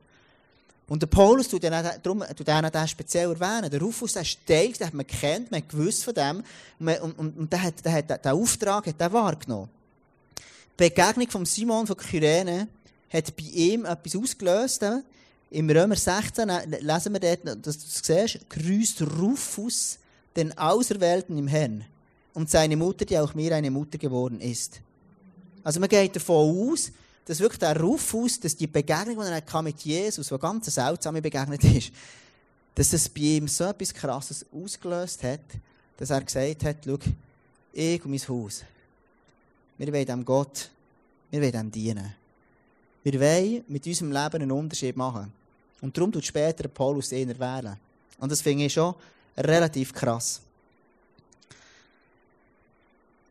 [0.89, 3.71] Und der Paulus tut den, darum, tut den speziell erwähnen.
[3.71, 6.43] Der Rufus, der ist Teil, den hat man kennt, man hat gewusst von dem.
[6.79, 9.71] Und, und, und, und der hat, der hat, den Auftrag hat er wahrgenommen.
[10.79, 12.69] Die Begegnung von Simon von Kyrene
[13.11, 14.85] hat bei ihm etwas ausgelöst.
[15.53, 16.49] Im Römer 16
[16.81, 19.99] lesen wir dort, dass du es siehst, grüßt Rufus
[20.35, 21.85] den Auserwählten im Herrn
[22.33, 24.81] und seine Mutter, die auch mir eine Mutter geworden ist.
[25.63, 26.91] Also man geht davon aus,
[27.27, 31.59] dass wirklich der Rufus, dass die Begegnung, die er mit Jesus, die ganz seltsame Begegnung
[31.59, 31.93] ist,
[32.75, 35.41] dass es bei ihm so etwas Krasses ausgelöst hat,
[35.99, 36.99] dass er gesagt hat, schau,
[37.75, 38.65] ich und mein Haus,
[39.77, 40.71] wir wollen dem Gott,
[41.31, 42.15] wir wollen dem dienen.
[43.03, 45.31] Wir wollen mit unserem Leben einen Unterschied machen.
[45.83, 47.77] Und darum tut später Paulus ihn erwählen.
[48.19, 48.95] Und das finde ich schon
[49.37, 50.41] relativ krass.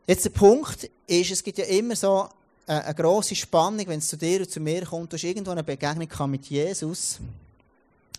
[0.06, 2.28] Jetzt der Punkt ist, es gibt ja immer so
[2.66, 5.12] eine, eine grosse Spannung, wenn es zu dir und zu mir kommt.
[5.12, 7.18] Du hast irgendwo eine Begegnung mit Jesus.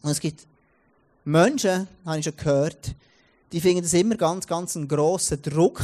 [0.01, 0.47] Und es gibt
[1.23, 2.95] Menschen, habe ich schon gehört,
[3.51, 5.79] die finden es immer ganz, ganz einen grossen Druck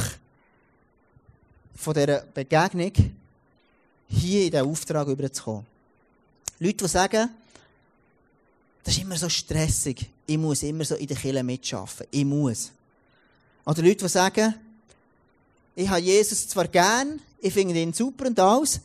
[1.76, 2.92] von dieser Begegnung,
[4.08, 5.64] hier in diesen Auftrag überzukommen.
[6.58, 7.30] Leute, die sagen,
[8.82, 10.08] das ist immer so stressig.
[10.26, 12.06] Ich muss immer so in der Kirche mitschaffen.
[12.10, 12.72] Ich muss.
[13.64, 14.54] Oder Leute, die sagen,
[15.74, 18.80] ich habe Jesus zwar gern, ich finde ihn super und alles,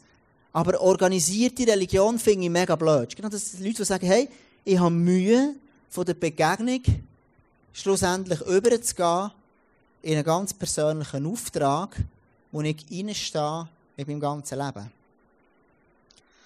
[0.53, 3.15] aber organisierte Religion finde ich mega blöd.
[3.15, 4.29] Genau das sind Leute, die sagen, hey,
[4.63, 5.55] ich habe Mühe,
[5.95, 6.81] von der Begegnung
[7.71, 9.31] schlussendlich überzugehen
[10.01, 11.95] in einen ganz persönlichen Auftrag,
[12.51, 14.91] wo ich reinstehe mit meinem ganzen Leben.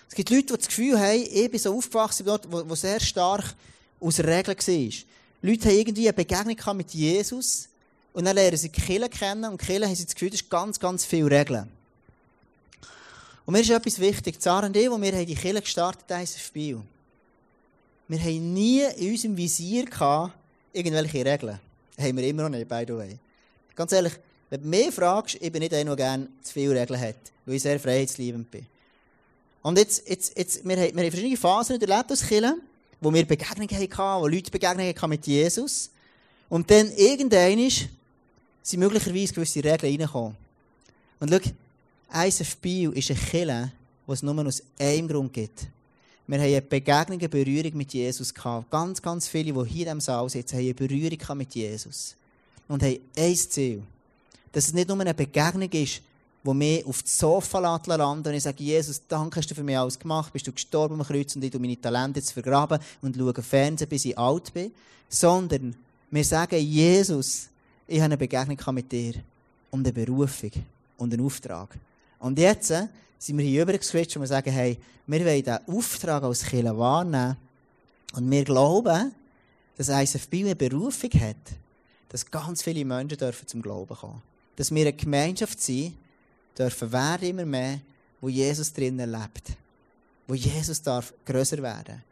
[0.10, 3.00] Es gibt Leute, die das Gefühl haben, ich bin so aufgewachsen dort, wo, wo sehr
[3.00, 3.56] stark
[4.00, 4.94] aus Regeln war.
[5.42, 7.70] Leute haben irgendwie eine Begegnung mit Jesus
[8.14, 10.50] und dann lernen sie die Kirche kennen und die haben sie das Gefühl, das ist
[10.50, 11.70] ganz, ganz viele Regeln.
[13.46, 14.42] Und mir ist etwas wichtig.
[14.42, 16.82] Zara und ich, wo wir die Kirche gestartet haben, ist Spiel.
[18.08, 20.34] Wir haben nie in unserem Visier gehabt,
[20.74, 21.60] irgendwelche Regeln.
[21.96, 23.18] Das haben wir immer noch nicht, by the way.
[23.76, 24.14] Ganz ehrlich,
[24.50, 27.56] wenn du mich fragst, ich bin nicht einer, der gerne zu viele Regeln hat, weil
[27.56, 28.66] ich sehr freiheitsliebend bin.
[29.62, 32.56] Und jetzt, jetzt, jetzt, wir, haben, wir haben verschiedene Phasen erlebt als Kirche,
[33.02, 35.90] wo wir Begegnungen hatten, wo Leute Begegnungen hatten mit Jesus.
[36.48, 37.70] Und dann irgendwann
[38.64, 40.36] sind möglicherweise gewisse Regeln reingekommen.
[41.20, 43.72] Und schau, ISFB ist eine Kirche,
[44.08, 45.68] die es nur aus einem Grund gibt.
[46.26, 48.70] Wir haben eine Begegnung, eine Berührung mit Jesus gehabt.
[48.70, 52.16] Ganz, ganz viele, die hier in diesem Saal sitzen, haben eine Berührung mit Jesus.
[52.68, 53.82] Und haben ein Ziel.
[54.52, 56.02] Dass es nicht nur eine Begegnung ist,
[56.44, 59.78] wo mich auf das Sofa landen und ich sage, Jesus, danke, hast du für mich
[59.78, 63.16] alles gemacht, bist du gestorben am Kreuz und ich tue meine Talente jetzt vergraben und
[63.16, 64.72] schaue Fernsehen, bis ich alt bin.
[65.10, 65.76] Sondern
[66.10, 67.50] wir sagen, Jesus,
[67.88, 69.16] ich habe eine Begegnung mit dir
[69.72, 70.52] und eine Berufung
[70.98, 71.78] und einen Auftrag.
[72.20, 76.24] Und jetzt äh, sind wir hier übergeswitcht und wir sagen, hey, wir wollen diesen Auftrag
[76.24, 77.36] als Kirche wahrnehmen
[78.14, 79.12] und wir glauben,
[79.78, 81.38] dass ISFB eine Berufung hat,
[82.10, 84.22] dass ganz viele Menschen dürfen zum Glauben kommen.
[84.56, 85.94] Dass wir eine Gemeinschaft sein
[86.58, 87.80] dürfen immer mehr,
[88.22, 89.58] wo Jesus drinnen lebt.
[90.28, 92.04] Wo Jesus darf grösser werden.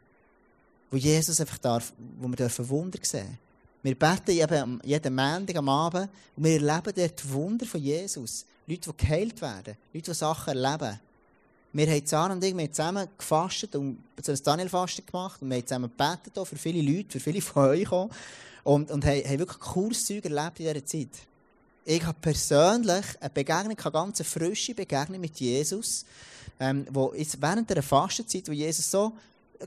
[0.90, 3.38] Wo Jesus einfach darf, wo wir dürfen Wunder sehen.
[3.84, 8.46] Wir beten eben jeden Montag am Abend und wir erleben dort Wunder von Jesus.
[8.66, 9.78] Leute, die geheilt werden.
[9.94, 11.00] Leute, die Sachen erleben.
[11.74, 15.92] Wir haben Zahn und ich zusammen gefastet und ein Daniel-Fasten gemacht und wir haben zusammen
[15.96, 18.10] gebetet für viele Leute, für viele von euch auch.
[18.64, 21.28] Und, und haben, haben wirklich cooles Zeug erlebt in dieser Zeit.
[21.90, 26.04] Ich habe persönlich eine Begegnung, eine ganz frische Begegnung mit Jesus,
[26.60, 29.14] ähm, wo jetzt während der Fastenzeit, wo Jesus so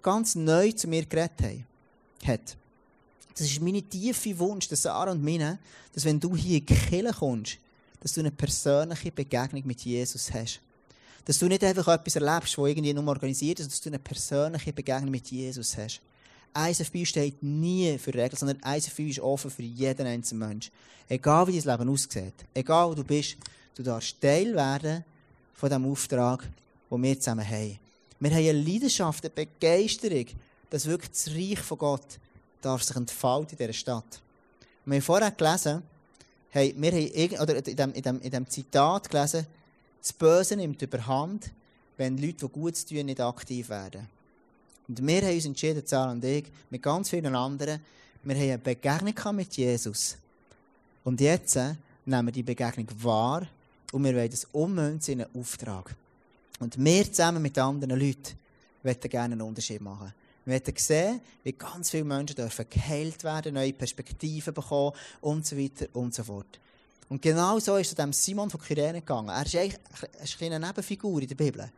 [0.03, 1.65] ganz neu zu mir geredet
[2.27, 2.57] hat.
[3.33, 5.59] Das ist meine tiefe Wunsch, dass Sarah und meine,
[5.95, 7.57] dass wenn du hier in die Kirche kommst,
[8.01, 10.61] dass du eine persönliche Begegnung mit Jesus hast.
[11.25, 13.99] Dass du nicht einfach etwas erlebst, das irgendwie nur organisiert ist, sondern dass du eine
[13.99, 16.03] persönliche Begegnung mit Jesus hast.
[16.55, 20.73] ISFB steht nie für Regeln, sondern ISFB ist offen für jeden einzelnen Menschen.
[21.09, 23.37] Egal wie dein Leben aussieht, egal wo du bist,
[23.75, 25.05] du darfst Teil werden
[25.55, 26.49] von diesem Auftrag,
[26.91, 27.79] den wir zusammen haben.
[28.19, 30.27] Wir haben eine Leidenschaft, eine Begeisterung,
[30.69, 32.19] dass wirklich das Reich von Gott
[32.61, 34.21] darf sich entfalten in dieser Stadt.
[34.85, 35.83] wir haben vorher gelesen,
[36.51, 39.47] hey, wir haben oder in diesem, in, dem, in dem Zitat gelesen,
[40.01, 41.51] das Böse nimmt überhand,
[41.97, 44.09] wenn Leute, die Gutes tun, nicht aktiv werden.
[44.91, 47.81] Und wir haben uns entschieden, Sarah und ich, mit ganz vielen anderen,
[48.25, 50.17] wir haben eine Begegnung mit Jesus.
[51.05, 51.75] Und jetzt äh,
[52.05, 53.47] nehmen wir die Begegnung wahr
[53.93, 55.95] und wir wollen das ummünzen in einen Auftrag.
[56.59, 58.37] Und wir zusammen mit anderen Leuten
[58.83, 60.13] wollen gerne einen Unterschied machen.
[60.45, 65.57] Wir wollen sehen, wie ganz viele Menschen dürfen geheilt werden, neue Perspektiven bekommen und so
[65.57, 66.59] weiter und so fort.
[67.09, 69.29] Und genau so ist es dem Simon von Kyrene gegangen.
[69.29, 69.79] Er ist eigentlich
[70.19, 71.71] eine kleine Nebenfigur in der Bibel.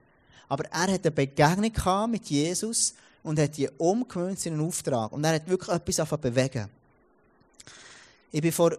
[0.48, 5.12] Aber er hat eine Begegnung mit Jesus und hat die umgemünzt in einen Auftrag.
[5.12, 6.68] Und er hat wirklich etwas bewegen.
[8.30, 8.76] Ich bin vor,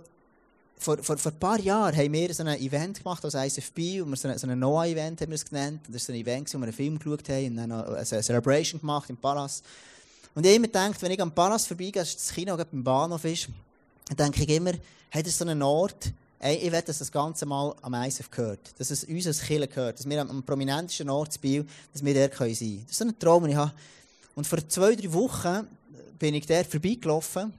[0.78, 4.10] vor, vor, vor ein paar Jahren haben wir so ein Event gemacht als ISFB, und
[4.10, 5.82] wir so ein, so ein Noah-Event haben wir es genannt.
[5.88, 8.04] Und das war so ein Event, wo wir einen Film geschaut haben und dann eine
[8.06, 9.64] Celebration gemacht im Palast.
[10.36, 13.50] Und ich immer gedacht, wenn ich am Palast vorbeigehe, das Kino beim Bahnhof ist,
[14.08, 14.74] dann denke ich immer,
[15.12, 16.12] hat es so einen Ort,
[16.52, 18.60] ich will, dass das Ganze mal am ISF gehört.
[18.78, 20.00] Dass es uns als Kirche gehört.
[20.00, 22.84] Dass wir am prominentesten Ort Biel, dass wir dort sein können.
[22.84, 23.72] Das ist so ein Traum, den ich habe.
[24.36, 25.68] Und vor zwei, drei Wochen
[26.20, 27.54] bin ich dort vorbeigelaufen,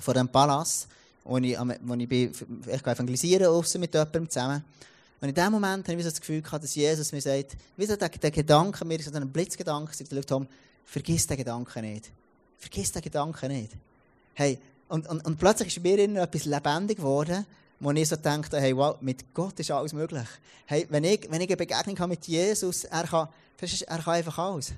[0.00, 0.88] vor dem Palast,
[1.24, 2.32] wo ich, wo ich bin,
[2.66, 4.64] ich evangelisieren aussen mit jemandem zusammen.
[5.20, 7.86] Und in dem Moment habe ich so das Gefühl gehabt, dass Jesus mir sagt, wie
[7.86, 10.46] so der, der Gedanke, mir so ein Blitzgedanke, sagt, Tom,
[10.86, 12.10] vergiss den Gedanken nicht.
[12.58, 13.72] Vergiss den Gedanken nicht.
[14.34, 17.44] Hey, und, und, und plötzlich ist mir etwas lebendig geworden,
[17.80, 20.28] wo ich so dachte, hey, wow, mit Gott ist alles möglich.
[20.66, 24.38] Hey, wenn ich, wenn ich eine Begegnung habe mit Jesus, er kann, er kann einfach
[24.38, 24.72] alles.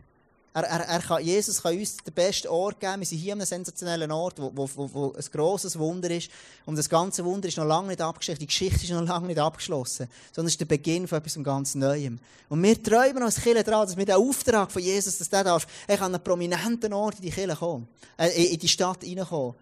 [0.54, 3.00] Er, er, er kann, Jesus kann uns den besten Ort geben.
[3.00, 6.30] Wir sind hier an einem sensationellen Ort, wo, wo, wo ein grosses Wunder ist.
[6.66, 8.40] Und das ganze Wunder ist noch lange nicht abgeschlossen.
[8.40, 10.08] Die Geschichte ist noch lange nicht abgeschlossen.
[10.30, 12.18] Sondern es ist der Beginn von etwas ganz Neuem.
[12.50, 15.66] Und wir träumen als Kirche daran, dass wir den Auftrag von Jesus, dass der darf,
[15.86, 17.88] er kann an einen prominenten Ort in die Kirche kommen.
[18.18, 19.54] Äh, in die Stadt reinkommen.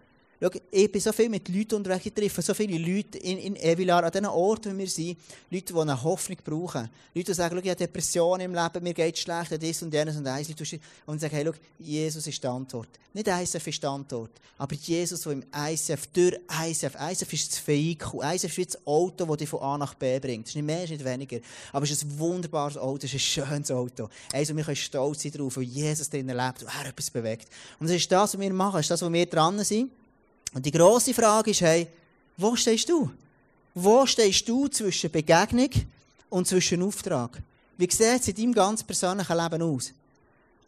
[0.43, 3.55] Schau, ich bin so viel mit Leuten unterwegs, ich treffe so viele Leute in, in
[3.57, 5.19] Evilar, an den Orten, wo wir sind,
[5.51, 6.89] Leute, die eine Hoffnung brauchen.
[7.13, 10.17] Leute, die sagen, ich habe Depressionen im Leben, mir geht es schlecht, das und jenes
[10.17, 10.49] und eins.
[11.05, 12.89] Und sagen, hey, schau, Jesus ist der Antwort.
[13.13, 17.67] Nicht ISF ist der Antwort, aber Jesus, der im ISF, durch ISF, ISF ist das
[17.67, 20.45] Vehikel, ISF ist das Auto, das dich von A nach B bringt.
[20.45, 21.39] Das ist nicht mehr, das ist nicht weniger.
[21.71, 24.09] Aber es ist ein wunderbares Auto, es ist ein schönes Auto.
[24.33, 27.47] Eins, wo wir stolz sein darauf, weil Jesus drinnen lebt und er etwas bewegt.
[27.79, 29.91] Und das ist das, was wir machen, das ist das, wo wir dran sind.
[30.53, 31.87] Und die grosse Frage ist, hey,
[32.37, 33.09] wo stehst du?
[33.73, 35.69] Wo stehst du zwischen Begegnung
[36.29, 37.41] und zwischen Auftrag?
[37.77, 39.93] Wie sieht es in deinem ganz persönlichen Leben aus?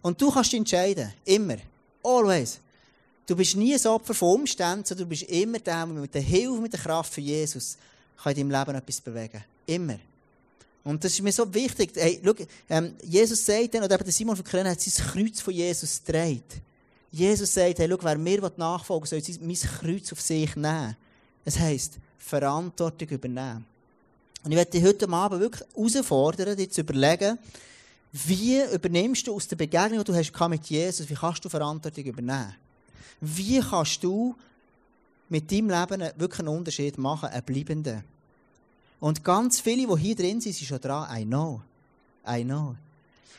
[0.01, 1.13] Und du kannst entscheiden.
[1.25, 1.57] Immer.
[2.03, 2.59] Always.
[3.25, 6.21] Du bist nie ein Opfer von Umständen, sondern du bist immer der, der mit der
[6.21, 7.77] Hilfe, mit der Kraft von Jesus
[8.21, 9.43] kann in deinem Leben etwas bewegen.
[9.65, 9.99] Immer.
[10.83, 11.91] Und das ist mir so wichtig.
[11.95, 12.33] Hey, schau,
[12.69, 16.01] ähm, Jesus sagt dann, oder eben der Simon von Köln hat sein Kreuz von Jesus
[16.03, 16.43] gedreht.
[17.13, 20.97] Jesus sagt, hey, schau, wer mir nachfolgen will, soll mein Kreuz auf sich nehmen.
[21.45, 23.65] Das heisst, Verantwortung übernehmen.
[24.43, 27.37] Und ich werde dich heute Abend wirklich herausfordern, dir zu überlegen,
[28.13, 32.03] wie übernimmst du aus der Begegnung, die du hast mit Jesus, wie kannst du Verantwortung
[32.03, 32.55] übernehmen?
[33.21, 34.35] Wie kannst du
[35.29, 38.03] mit deinem Leben wirklich einen Unterschied machen, einen bleibenden?
[38.99, 41.15] Und ganz viele, die hier drin sind, sind schon dran.
[41.15, 41.61] I know.
[42.27, 42.75] I know.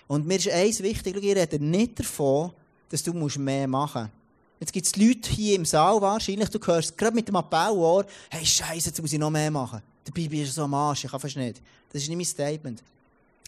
[0.06, 2.52] Und mir ist eins wichtig, ich rede nicht davon,
[2.88, 4.12] dass du mehr machen musst.
[4.60, 8.46] Jetzt gibt es Leute hier im Saal wahrscheinlich, du hörst gerade mit dem Appellohr, hey
[8.46, 9.82] Scheiße, jetzt muss ich noch mehr machen.
[10.04, 11.60] Dabei bist du so am Arsch, ich kann fast nicht.
[11.92, 12.82] Das ist nicht mein Statement.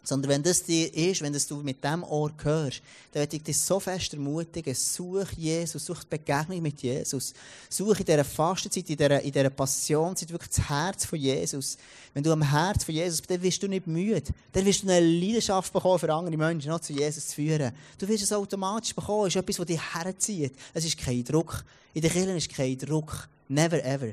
[0.07, 3.43] Sondern wenn das dir ist, wenn das du mit dem Ohr hörst, dann werde ich
[3.43, 7.35] dich so fest ermutigen, such Jesus, such die Begegnung mit Jesus.
[7.69, 11.77] Such in dieser Fastenzeit, in dieser, in dieser Passionszeit wirklich das Herz von Jesus.
[12.15, 14.23] Wenn du am Herz von Jesus bist, dann wirst du nicht müde.
[14.53, 17.73] Dann wirst du eine Leidenschaft bekommen, für andere Menschen noch zu Jesus zu führen.
[17.99, 19.27] Du wirst es automatisch bekommen.
[19.27, 20.55] Es ist etwas, das dich herzieht.
[20.73, 21.65] Es ist kein Druck.
[21.95, 23.29] In den Kirchen ist kein Druck.
[23.49, 24.13] Never ever.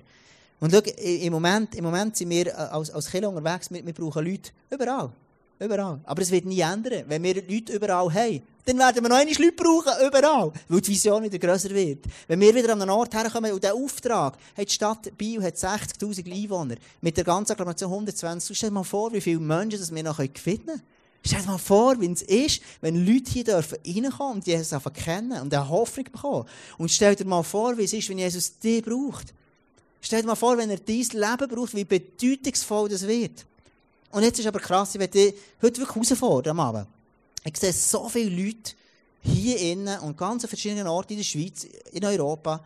[0.60, 4.26] Und schau, im Moment, im Moment sind wir als, als Kirche unterwegs, wir, wir brauchen
[4.26, 5.12] Leute überall.
[5.64, 6.00] Überall.
[6.04, 7.06] Aber es wird nie ändern.
[7.08, 10.52] Wenn wir Leute überall haben, dann werden wir noch einmal Leute brauchen, überall.
[10.68, 12.06] Weil die Vision wieder grösser wird.
[12.28, 15.56] Wenn wir wieder an einen Ort herkommen und der Auftrag, hat die Stadt Biel hat
[15.56, 19.94] 60.000 Einwohner, mit der ganzen Agglomeration 120, stell dir mal vor, wie viele Menschen das
[19.94, 20.82] wir noch gewinnen können.
[21.26, 24.92] Stell dir mal vor, wie es ist, wenn Leute hier dürfen reinkommen und Jesus einfach
[24.92, 26.46] kennen und eine Hoffnung bekommen.
[26.78, 29.34] Und stell dir mal vor, wie es ist, wenn Jesus dich braucht.
[30.02, 33.46] Stell dir mal vor, wenn er dein Leben braucht, wie bedeutungsvoll das wird.
[34.14, 36.88] Und jetzt ist aber krass, ich werde dich heute wirklich herausfordern am Abend.
[37.44, 38.74] Ich sehe so viele Leute
[39.24, 42.64] hier innen und ganz an verschiedenen Orten in der Schweiz, in Europa.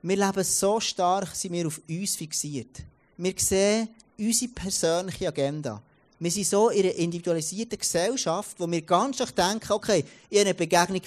[0.00, 2.80] Wir leben so stark, sind wir auf uns fixiert.
[3.18, 5.82] Wir sehen unsere persönliche Agenda.
[6.18, 10.48] Wir sind so in einer individualisierten Gesellschaft, wo wir ganz stark denken, okay, ich habe
[10.48, 11.02] eine Begegnung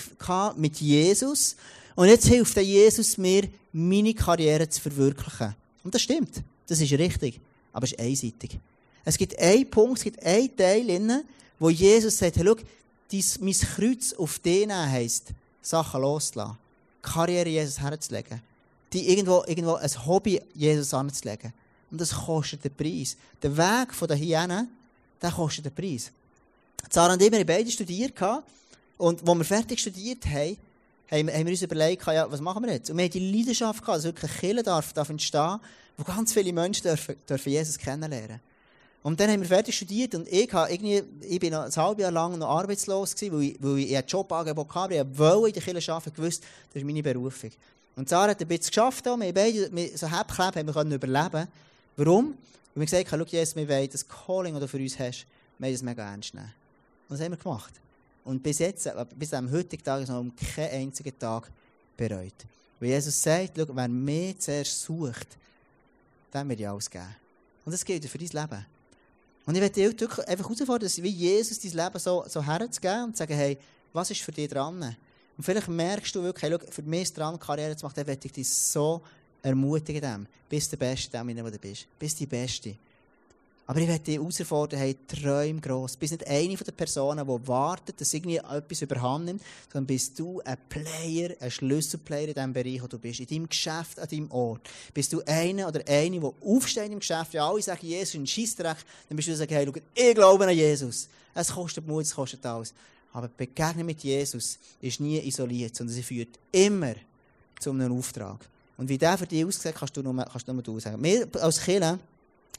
[0.57, 1.55] mit Jesus
[1.95, 5.55] und jetzt hilft der Jesus mir, meine Karriere zu verwirklichen.
[5.83, 6.43] Und das stimmt.
[6.67, 7.41] Das ist richtig.
[7.73, 8.59] Aber es ist einseitig.
[9.03, 11.23] Es gibt einen Punkt, es gibt einen Teil innen,
[11.59, 12.55] wo Jesus sagt, hey, schau,
[13.39, 15.29] mein Kreuz auf den heisst,
[15.61, 16.57] Sachen loszulassen.
[17.01, 18.41] Karriere Jesus herzulegen.
[18.93, 21.53] Die irgendwo, irgendwo ein Hobby Jesus anzulegen.
[21.89, 23.17] Und das kostet den Preis.
[23.41, 24.67] Der Weg von der Hyäne,
[25.21, 26.11] der kostet den Preis.
[26.89, 28.13] Sarah und ich, wir beide studiert.
[28.97, 30.57] Und als wir fertig studiert haben,
[31.11, 32.89] haben wir uns überlegt, ja, was machen wir jetzt?
[32.89, 35.59] Und wir haben die Leidenschaft gehabt, dass wirklich Kirche darf, darf entstehen,
[35.97, 38.39] wo ganz viele Menschen dürfen, dürfen Jesus kennenlernen.
[39.03, 42.11] Und dann haben wir fertig studiert und ich, habe irgendwie, ich bin ein halbes Jahr
[42.11, 45.63] lang noch arbeitslos gewesen, weil ich, weil ich ein Jobangebot hatte, ich wollte in der
[45.63, 47.49] Kirche arbeiten, gewusst, das ist meine Berufung.
[47.95, 51.47] Und Sarah hat ein bisschen geschafft, wir haben beide so Hebkleb haben wir überleben.
[51.97, 52.37] Warum?
[52.73, 55.25] Weil wir gesagt haben, schau Jesus, wir wollen das Calling, das du für uns hast,
[55.57, 56.53] wir wollen das mega ernst nehmen.
[57.09, 57.73] Und das haben wir gemacht.
[58.23, 61.49] Und bis jetzt, bis am heutigen Tag, ist noch um keinen einzigen Tag
[61.97, 62.33] bereut.
[62.79, 65.27] Weil Jesus sagt, schau, wer mich zuerst sucht,
[66.33, 67.15] dem wird ich alles geben.
[67.65, 68.65] Und das gilt für dein Leben.
[69.45, 73.19] Und ich möchte dich einfach herausfordern, wie Jesus dein Leben so, so herzugeben und zu
[73.19, 73.57] sagen, hey,
[73.93, 74.95] was ist für dich dran?
[75.37, 78.05] Und vielleicht merkst du wirklich, hey, schau, für mich ist dran, Karriere zu machen, dann
[78.05, 79.01] möchte ich dich so
[79.41, 80.01] ermutigen.
[80.01, 80.27] Dem.
[80.47, 81.87] Bist der Beste, dem, wo du bist.
[81.97, 82.75] Bist die Beste.
[83.67, 85.93] Aber ich werde dich herausfordern, hey, träum gross.
[85.93, 90.19] Du bist nicht eine den Personen, die wartet, dass irgendwie etwas überhand nimmt, sondern bist
[90.19, 94.09] du ein Player, ein Schlüsselplayer in dem Bereich, wo du bist, in deinem Geschäft, an
[94.09, 94.69] deinem Ort.
[94.93, 98.77] Bist du einer oder eine, der aufsteht im Geschäft, ja, alle sagen Jesus und Scheissdreck,
[99.07, 101.07] dann bist du sagen, hey, schau, ich glaube an Jesus.
[101.33, 102.73] Es kostet Mut, es kostet alles.
[103.13, 106.95] Aber Begegnung mit Jesus ist nie isoliert, sondern sie führt immer
[107.59, 108.39] zu einem Auftrag.
[108.77, 111.03] Und wie der für dich aussieht, kannst du nur, kannst du nur du sagen.
[111.03, 111.99] Wir als Kirche,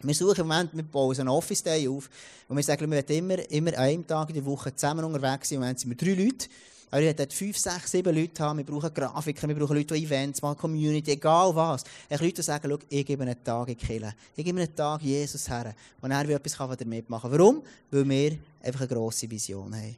[0.02, 2.08] wir suchen im Moment, wir bauen einen Office Day auf,
[2.48, 5.56] und wir sagen, wir werden immer, immer einen Tag in der Woche zusammen unterwegs sein.
[5.56, 6.48] Im Moment sind wir drei Leute.
[6.90, 8.58] Aber wir werden fünf, sechs, sieben Leute haben.
[8.58, 11.84] Wir brauchen Grafiken, wir brauchen Leute, die Events machen, Community, egal was.
[12.10, 14.14] Ich Leute, die sagen, ich gebe einen Tag in Kille.
[14.36, 15.74] Ich gebe einen Tag Jesus her.
[16.02, 17.32] Und er will etwas damit machen.
[17.32, 17.62] Warum?
[17.90, 19.96] Weil wir einfach eine grosse Vision haben.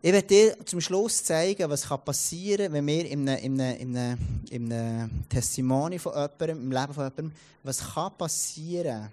[0.00, 3.80] Ich werde dir zum Schluss zeigen, was passieren kann, wenn wir in einem, in einem,
[3.80, 7.32] in einem, in einem Testimony von jemandem, im Leben von jemandem,
[7.64, 9.08] was kann passieren,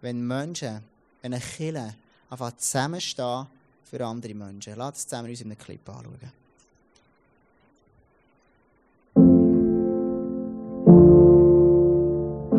[0.00, 0.82] wenn Menschen,
[1.20, 1.94] wenn eine Kirche
[2.30, 3.46] einfach zusammenstehen
[3.84, 4.72] für andere Menschen.
[4.76, 6.32] Lass uns zusammen uns in einem Clip anschauen.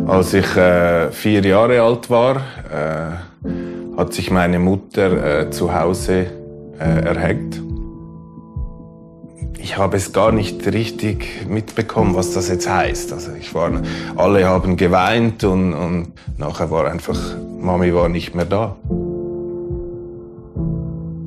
[0.07, 2.35] Als ich äh, vier Jahre alt war,
[2.71, 6.46] äh, hat sich meine Mutter äh, zu Hause
[6.79, 7.61] äh, erhängt.
[9.59, 13.11] Ich habe es gar nicht richtig mitbekommen, was das jetzt heißt.
[13.11, 13.71] Also ich war,
[14.15, 17.19] alle haben geweint und, und nachher war einfach,
[17.59, 18.75] Mami war nicht mehr da.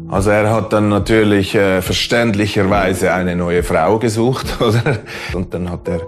[0.08, 4.98] Also er hat dann natürlich äh, verständlicherweise eine neue Frau gesucht, oder?
[5.34, 6.00] Und dann hat er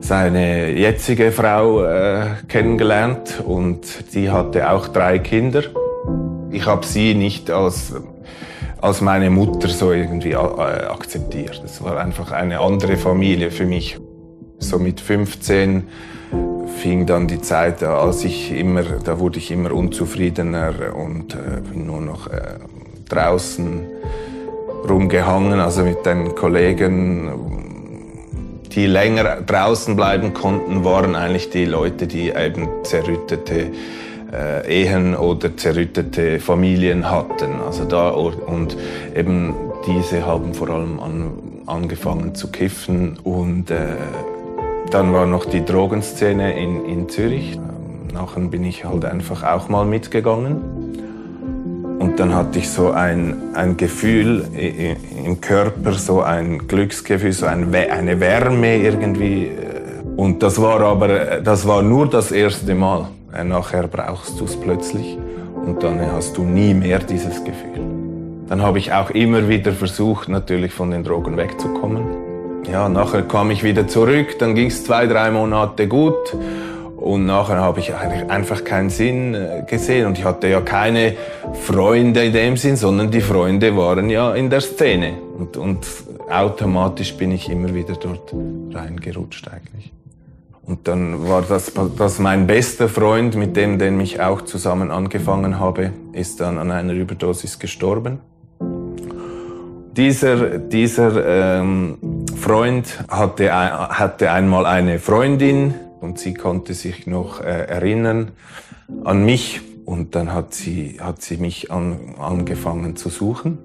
[0.00, 5.62] seine jetzige Frau äh, kennengelernt und die hatte auch drei Kinder.
[6.50, 7.94] Ich habe sie nicht als
[8.80, 11.62] als meine Mutter so irgendwie äh, akzeptiert.
[11.64, 13.98] Es war einfach eine andere Familie für mich.
[14.58, 15.84] So mit 15
[16.78, 22.00] fing dann die Zeit, als ich immer, da wurde ich immer unzufriedener und äh, nur
[22.00, 22.58] noch äh,
[23.08, 23.86] draußen
[24.88, 27.30] rumgehangen, also mit den Kollegen,
[28.72, 33.70] die länger draußen bleiben konnten, waren eigentlich die Leute, die eben zerrüttete äh,
[34.68, 37.60] Ehen oder zerrüttete Familien hatten.
[37.66, 38.76] Also da und
[39.14, 39.54] eben
[39.86, 41.32] diese haben vor allem an,
[41.66, 43.96] angefangen zu kiffen und äh,
[44.90, 47.58] dann war noch die Drogenszene in, in Zürich.
[48.12, 50.84] Nachher bin ich halt einfach auch mal mitgegangen.
[51.98, 54.44] Und dann hatte ich so ein, ein Gefühl
[55.24, 59.50] im Körper, so ein Glücksgefühl, so ein, eine Wärme irgendwie.
[60.16, 63.08] Und das war aber, das war nur das erste Mal.
[63.42, 65.18] Nachher brauchst du es plötzlich
[65.66, 67.80] und dann hast du nie mehr dieses Gefühl.
[68.48, 72.04] Dann habe ich auch immer wieder versucht, natürlich von den Drogen wegzukommen.
[72.70, 76.36] Ja, nachher kam ich wieder zurück, dann ging es zwei, drei Monate gut
[76.96, 81.14] und nachher habe ich eigentlich einfach keinen Sinn äh, gesehen und ich hatte ja keine
[81.62, 85.86] Freunde in dem Sinn, sondern die Freunde waren ja in der Szene und, und
[86.30, 88.34] automatisch bin ich immer wieder dort
[88.72, 89.93] reingerutscht eigentlich.
[90.66, 95.60] Und dann war das, das mein bester Freund, mit dem, den ich auch zusammen angefangen
[95.60, 98.20] habe, ist dann an einer Überdosis gestorben.
[99.96, 107.44] Dieser, dieser ähm, Freund hatte, hatte einmal eine Freundin und sie konnte sich noch äh,
[107.44, 108.32] erinnern
[109.04, 113.58] an mich und dann hat sie, hat sie mich an, angefangen zu suchen.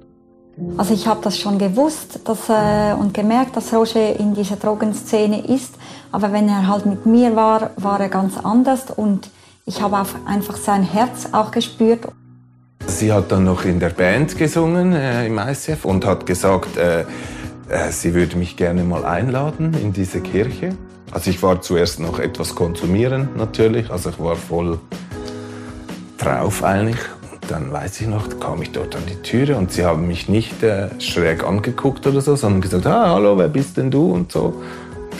[0.77, 5.45] Also ich habe das schon gewusst dass, äh, und gemerkt, dass Roger in dieser Drogenszene
[5.47, 5.75] ist,
[6.11, 9.29] aber wenn er halt mit mir war, war er ganz anders und
[9.65, 12.07] ich habe einfach sein Herz auch gespürt.
[12.87, 17.01] Sie hat dann noch in der Band gesungen äh, im ICF und hat gesagt, äh,
[17.01, 20.75] äh, sie würde mich gerne mal einladen in diese Kirche.
[21.11, 24.79] Also ich war zuerst noch etwas konsumieren natürlich, also ich war voll
[26.17, 26.99] drauf eigentlich.
[27.31, 30.29] Und dann weiß ich noch, kam ich dort an die Türe und sie haben mich
[30.29, 34.31] nicht äh, schräg angeguckt oder so, sondern gesagt, ah, hallo, wer bist denn du und
[34.31, 34.61] so.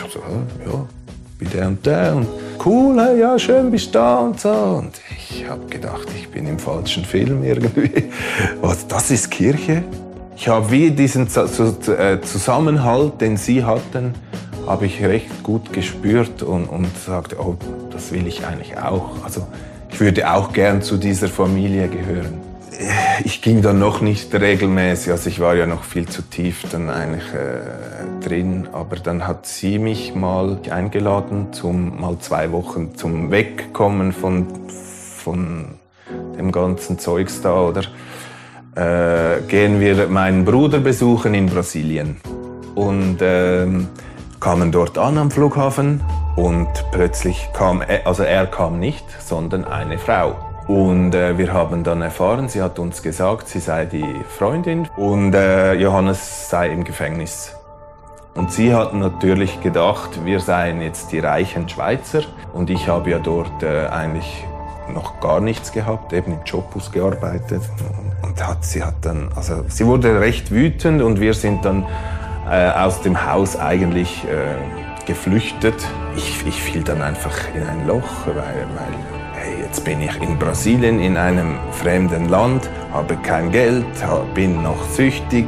[0.06, 0.88] Ich so, ja,
[1.38, 2.28] bin der und der und
[2.66, 4.50] cool, hey, ja, schön bist du da und so.
[4.50, 8.10] Und ich habe gedacht, ich bin im falschen Film irgendwie.
[8.62, 9.84] Was, das ist Kirche?
[10.38, 14.14] Ich habe wie diesen äh, Zusammenhalt, den Sie hatten,
[14.66, 17.58] habe ich recht gut gespürt und, und sagte, oh,
[17.92, 19.24] das will ich eigentlich auch.
[19.26, 19.48] Also
[19.92, 22.49] ich würde auch gern zu dieser Familie gehören.
[23.26, 26.90] Ich ging dann noch nicht regelmäßig, also ich war ja noch viel zu tief dann
[26.90, 33.32] eigentlich äh, drin, aber dann hat sie mich mal eingeladen zum mal zwei Wochen zum
[33.32, 34.48] Wegkommen von
[35.18, 35.66] von
[36.38, 37.82] dem ganzen Zeugs da oder
[38.76, 42.22] äh, gehen wir meinen Bruder besuchen in Brasilien
[42.76, 43.90] und ähm,
[44.40, 46.02] kamen dort an am Flughafen
[46.38, 50.49] und plötzlich kam also er kam nicht, sondern eine Frau.
[50.70, 54.06] Und äh, wir haben dann erfahren, sie hat uns gesagt, sie sei die
[54.38, 57.56] Freundin und äh, Johannes sei im Gefängnis.
[58.36, 62.22] Und sie hat natürlich gedacht, wir seien jetzt die reichen Schweizer
[62.54, 64.46] und ich habe ja dort äh, eigentlich
[64.94, 67.64] noch gar nichts gehabt, eben im Jobbus gearbeitet.
[68.22, 71.84] Und hat, sie hat dann, also sie wurde recht wütend und wir sind dann
[72.48, 75.84] äh, aus dem Haus eigentlich äh, geflüchtet.
[76.16, 79.19] Ich, ich fiel dann einfach in ein Loch, weil, weil
[79.70, 83.86] jetzt bin ich in Brasilien in einem fremden Land, habe kein Geld,
[84.34, 85.46] bin noch süchtig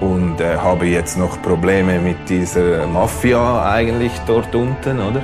[0.00, 5.22] und äh, habe jetzt noch Probleme mit dieser Mafia eigentlich dort unten, oder?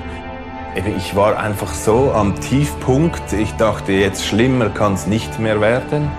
[0.96, 3.34] Ich war einfach so am Tiefpunkt.
[3.34, 6.10] Ich dachte, jetzt schlimmer kann es nicht mehr werden.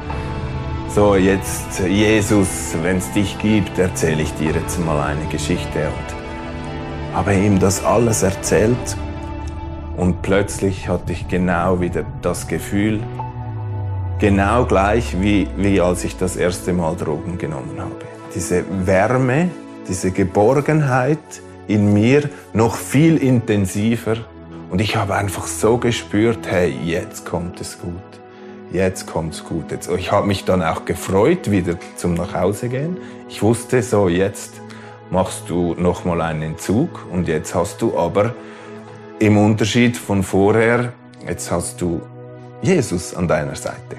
[0.90, 5.88] So, jetzt, Jesus, wenn es dich gibt, erzähle ich dir jetzt mal eine Geschichte.
[5.88, 8.98] Und habe ihm das alles erzählt.
[9.98, 13.00] Und plötzlich hatte ich genau wieder das Gefühl,
[14.20, 17.96] genau gleich wie, wie als ich das erste Mal Drogen genommen habe.
[18.34, 19.50] Diese Wärme,
[19.88, 21.20] diese Geborgenheit
[21.68, 24.18] in mir noch viel intensiver.
[24.70, 27.94] Und ich habe einfach so gespürt, hey, jetzt kommt es gut
[28.74, 29.72] jetzt kommt's gut.
[29.72, 32.98] Jetzt, ich habe mich dann auch gefreut, wieder zum Nachhausegehen.
[33.30, 34.56] Ich wusste so, jetzt
[35.10, 38.34] machst du noch mal einen Entzug und jetzt hast du aber
[39.26, 40.92] im Unterschied von vorher,
[41.26, 42.02] jetzt hast du
[42.62, 43.96] Jesus an deiner Seite.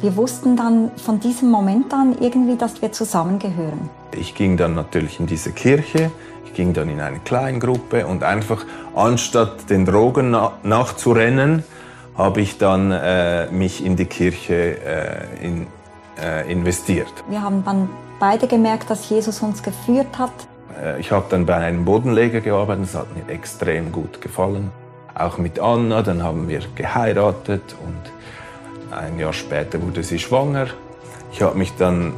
[0.00, 3.90] Wir wussten dann von diesem Moment an irgendwie, dass wir zusammengehören.
[4.12, 6.10] Ich ging dann natürlich in diese Kirche,
[6.46, 11.62] ich ging dann in eine Kleingruppe und einfach anstatt den Drogen nachzurennen,
[12.16, 15.66] habe ich dann äh, mich in die Kirche äh, in,
[16.18, 17.12] äh, investiert.
[17.28, 20.32] Wir haben dann beide gemerkt, dass Jesus uns geführt hat.
[20.82, 24.70] Äh, ich habe dann bei einem Bodenleger gearbeitet, das hat mir extrem gut gefallen.
[25.14, 30.66] Auch mit Anna, dann haben wir geheiratet und ein Jahr später wurde sie schwanger.
[31.32, 32.12] Ich habe mich dann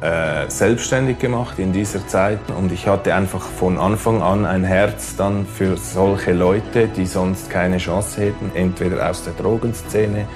[0.00, 5.16] äh, selbstständig gemacht in dieser Zeit und ich hatte einfach von Anfang an ein Herz
[5.16, 10.26] dann für solche Leute, die sonst keine Chance hätten, entweder aus der Drogenszene,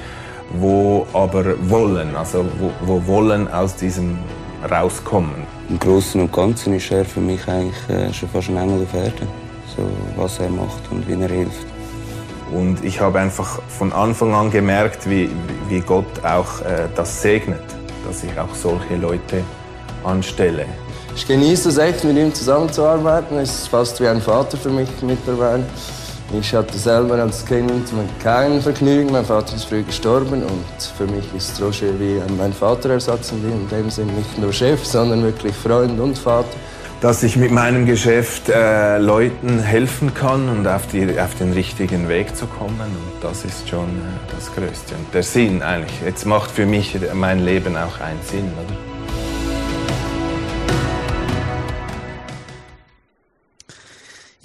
[0.52, 4.18] wo aber wollen, also wo, wo wollen aus diesem
[4.70, 5.53] rauskommen.
[5.68, 8.94] Im Großen und Ganzen ist er für mich eigentlich äh, schon fast ein Engel auf
[8.94, 9.26] Erden,
[9.74, 11.66] so was er macht und wie er hilft.
[12.52, 15.30] Und ich habe einfach von Anfang an gemerkt, wie,
[15.68, 17.62] wie Gott auch äh, das segnet,
[18.06, 19.42] dass ich auch solche Leute
[20.04, 20.66] anstelle.
[21.16, 23.38] Ich genieße es echt, mit ihm zusammenzuarbeiten.
[23.38, 25.64] Es ist fast wie ein Vater für mich mittlerweile.
[26.32, 29.12] Ich hatte selber als Kind kein Vergnügen.
[29.12, 33.90] Mein Vater ist früh gestorben und für mich ist Roger wie mein Vaterersatz in dem
[33.90, 36.48] Sinne nicht nur Chef, sondern wirklich Freund und Vater.
[37.00, 42.08] Dass ich mit meinem Geschäft äh, Leuten helfen kann und auf, die, auf, den richtigen
[42.08, 42.80] Weg zu kommen.
[42.80, 44.94] Und das ist schon äh, das Größte.
[44.94, 46.00] Und der Sinn eigentlich.
[46.02, 48.50] Jetzt macht für mich mein Leben auch einen Sinn.
[48.54, 48.93] Oder?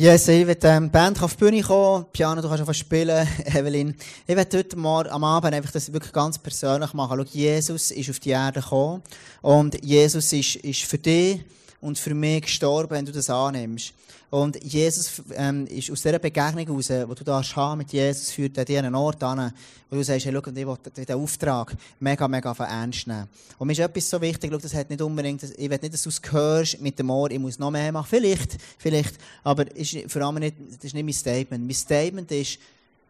[0.02, 3.94] Yes, ich will, ähm, Band auf die Bühne kommen, Piano, du kannst einfach spielen, Evelyn.
[4.26, 7.18] Ich will heute Morgen am Abend einfach das wirklich ganz persönlich machen.
[7.20, 9.04] Schau, Jesus ist auf die Erde gekommen
[9.42, 11.42] und Jesus ist, ist für dich
[11.82, 13.92] und für mich gestorben, wenn du das annimmst.
[14.30, 18.58] Und Jesus ähm, ist aus dieser Begegnung heraus, wo du da haben mit Jesus, führt
[18.58, 19.52] er dir einen Ort an,
[19.90, 23.28] wo du sagst, hey, schau, ich will den Auftrag mega, mega ernst nehmen.
[23.58, 26.04] Und mir ist etwas so wichtig, schau, das hat nicht unbedingt, ich will nicht, dass
[26.04, 28.08] du es hörst mit dem Ohr, ich muss noch mehr machen.
[28.08, 31.66] Vielleicht, vielleicht, aber ist vor allem nicht, das ist nicht mein Statement.
[31.66, 32.60] Mein Statement ist,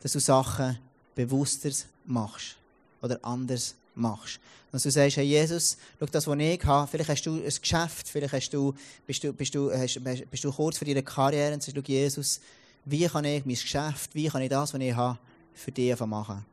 [0.02, 0.80] dass du Sachen
[1.16, 1.72] bewusster
[2.06, 2.56] machst.
[3.02, 4.40] Oder anders machst.
[4.72, 8.08] Dass du sagst, hey Jesus, schau das, was ich habe, vielleicht hast du ein Geschäft,
[8.08, 8.74] vielleicht hast du,
[9.08, 12.40] bist, du, bist, du, hast, bist du kurz vor deiner Karriere und sagst, schau Jesus,
[12.86, 15.18] wie kann ich mein Geschäft, wie kann ich das, was ich habe,
[15.54, 16.46] für dich machen?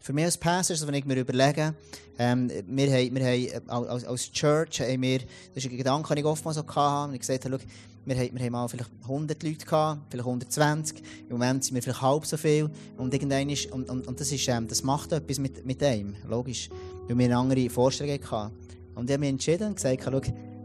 [0.00, 1.74] Für mich als Pastor, wenn ich mir überlege,
[2.18, 3.26] ähm, wir haben, wir
[3.68, 5.20] haben als, als Church, haben wir,
[5.54, 7.66] das ist ein Gedanke, den ich oftmals so hatte, und ich gesagt habe, schau,
[8.06, 11.02] wir haben, wir haben mal vielleicht 100 Leute gehabt, vielleicht 120.
[11.28, 12.70] Im Moment sind wir vielleicht halb so viel.
[12.96, 16.14] Und und, und, und das ist, ähm, das macht etwas mit, mit einem.
[16.28, 16.68] Logisch.
[17.06, 18.54] Weil wir eine andere Vorstellung hatten.
[18.94, 20.20] Und ich habe mich entschieden und gesagt, schau,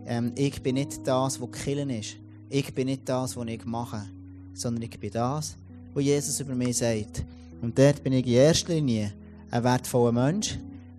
[0.05, 2.17] ähm, ich bin nicht das, was killen ist.
[2.49, 4.05] Ich bin nicht das, was ich mache.
[4.53, 5.55] Sondern ich bin das,
[5.93, 7.23] was Jesus über mich sagt.
[7.61, 9.13] Und dort bin ich in erster Linie
[9.49, 10.57] ein wertvoller Mensch.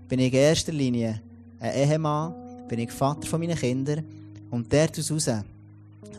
[0.09, 1.21] Bin ich in erster Linie
[1.59, 2.35] ein Ehemann.
[2.69, 4.05] Bin ich Vater von meinen Kindern.
[4.51, 5.29] Und dort heraus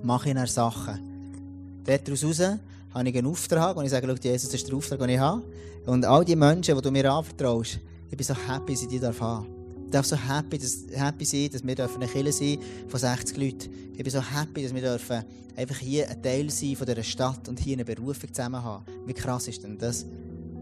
[0.04, 1.82] mache ich dann Sachen.
[1.84, 2.60] Daraus heraus
[2.94, 5.44] habe ich einen Auftrag und ich sage, Jesus, das ist der Auftrag, den ich habe.
[5.86, 7.80] Und all die Menschen, die du mir anvertraust,
[8.10, 9.48] ich bin so happy, dass ich die darf haben.
[9.86, 12.58] Ich darf so happy, dass, happy sein, dass wir eine Kirche sein
[12.88, 13.70] von 60 Leuten.
[13.94, 15.24] Ich bin so happy, dass wir dürfen
[15.56, 18.86] einfach hier ein Teil sein von dieser Stadt und hier eine Berufung zusammen haben.
[19.06, 20.06] Wie krass ist denn das?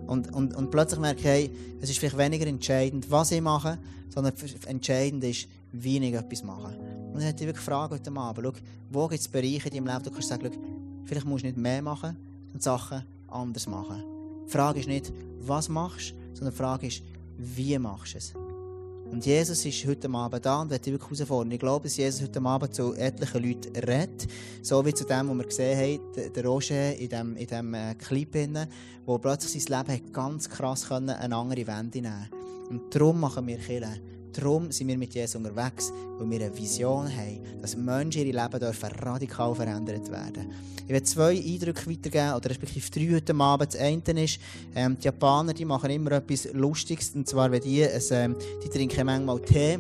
[0.08, 1.52] Und, und, und plötzlich merke ich, hey,
[1.82, 3.78] es ist vielleicht weniger entscheidend, was ich mache,
[4.10, 4.34] sondern
[4.66, 6.76] entscheidend ist, wie ich etwas mache.
[7.14, 10.04] Und ich hätte dich gefragt heute Abend, schau, wo gibt es Bereiche in deinem Leben,
[10.04, 10.60] du kannst sagen, schau,
[11.06, 12.16] vielleicht musst du nicht mehr machen,
[12.48, 14.04] sondern Sachen anders machen.
[14.46, 17.04] Die Frage ist nicht, was machst, sondern die Frage ist,
[17.38, 18.34] wie machst du es?
[19.12, 21.52] Und Jesus ist heute Abend da und wird dich wirklich herausfordern.
[21.52, 24.28] Ich glaube, dass Jesus heute Abend zu etlichen Leuten redet.
[24.62, 27.96] So wie zu dem, was wir gesehen haben, der Roger in diesem, in diesem äh,
[27.96, 28.38] Clip,
[29.06, 32.30] wo plötzlich sein Leben ganz krass eine andere Wende nehmen
[32.70, 34.00] Und darum machen wir Kirche.
[34.34, 38.60] Darum sind wir mit Jesus unterwegs, weil wir eine Vision haben, dass Menschen ihre Leben
[38.60, 40.52] dürfen radikal verändert werden.
[40.86, 43.74] Ich werde zwei Eindrücke weitergeben, oder respektive drei heute Abend.
[43.74, 44.40] Das eine ist,
[44.76, 48.70] ähm, die Japaner die machen immer etwas Lustiges, und zwar, wenn die, ein, ähm, die
[48.70, 49.80] trinken manchmal Tee,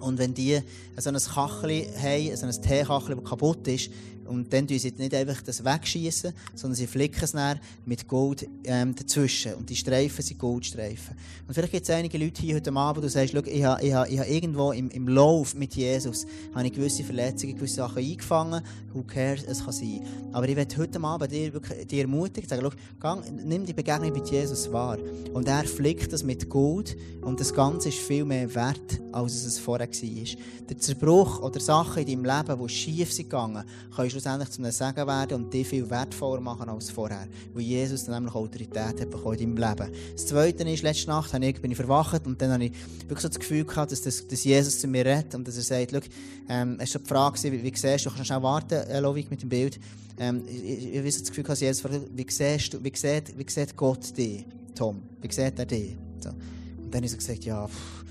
[0.00, 0.60] und wenn die
[0.96, 3.90] so ein Kachel haben, so ein Teekachel, das kaputt ist,
[4.28, 8.46] und dann tun sie nicht einfach das wegschießen, sondern sie flicken es dann mit Gold
[8.64, 9.54] ähm, dazwischen.
[9.54, 11.16] Und die Streifen sind Goldstreifen.
[11.46, 14.08] Und vielleicht gibt es einige Leute hier heute Abend, die sagen, ich habe, ich habe,
[14.10, 18.62] ich habe irgendwo im, im Lauf mit Jesus habe ich gewisse Verletzungen, gewisse Sachen eingefangen.
[18.92, 20.02] Who cares, es kann sein.
[20.32, 22.68] Aber ich werde heute Abend dir, wirklich, dir ermutigen, sagen,
[23.00, 24.98] gang, nimm die Begegnung mit Jesus wahr.
[25.32, 26.96] Und er flickt das mit Gold.
[27.22, 30.68] Und das Ganze ist viel mehr wert, als es vorher war.
[30.68, 33.64] Der Zerbruch oder Sachen in deinem Leben, die schief sind gegangen,
[33.94, 37.28] kannst schlussendlich zu einem Segen werden und dich viel wertvoller machen als vorher.
[37.54, 39.92] Weil Jesus dann nämlich Autorität hat bekommen in deinem Leben.
[40.12, 43.28] Das Zweite ist, letzte Nacht ich, bin ich verwacht und dann habe ich wirklich so
[43.28, 46.00] das Gefühl gehabt, dass, das, dass Jesus zu mir redet und dass er sagt, schau,
[46.48, 49.30] ähm, es war die Frage, wie, wie siehst du, du kannst schnell warten, äh, Lovik,
[49.30, 49.78] mit dem Bild.
[50.18, 53.38] Ähm, ich, ich, ich habe das Gefühl gehabt, Jesus fragt, wie siehst du, wie sieht,
[53.38, 54.44] wie sieht Gott dich,
[54.74, 55.02] Tom?
[55.20, 55.96] Wie sieht er dich?
[56.20, 56.30] So.
[56.30, 58.04] Und dann habe ich so gesagt, ja, pff,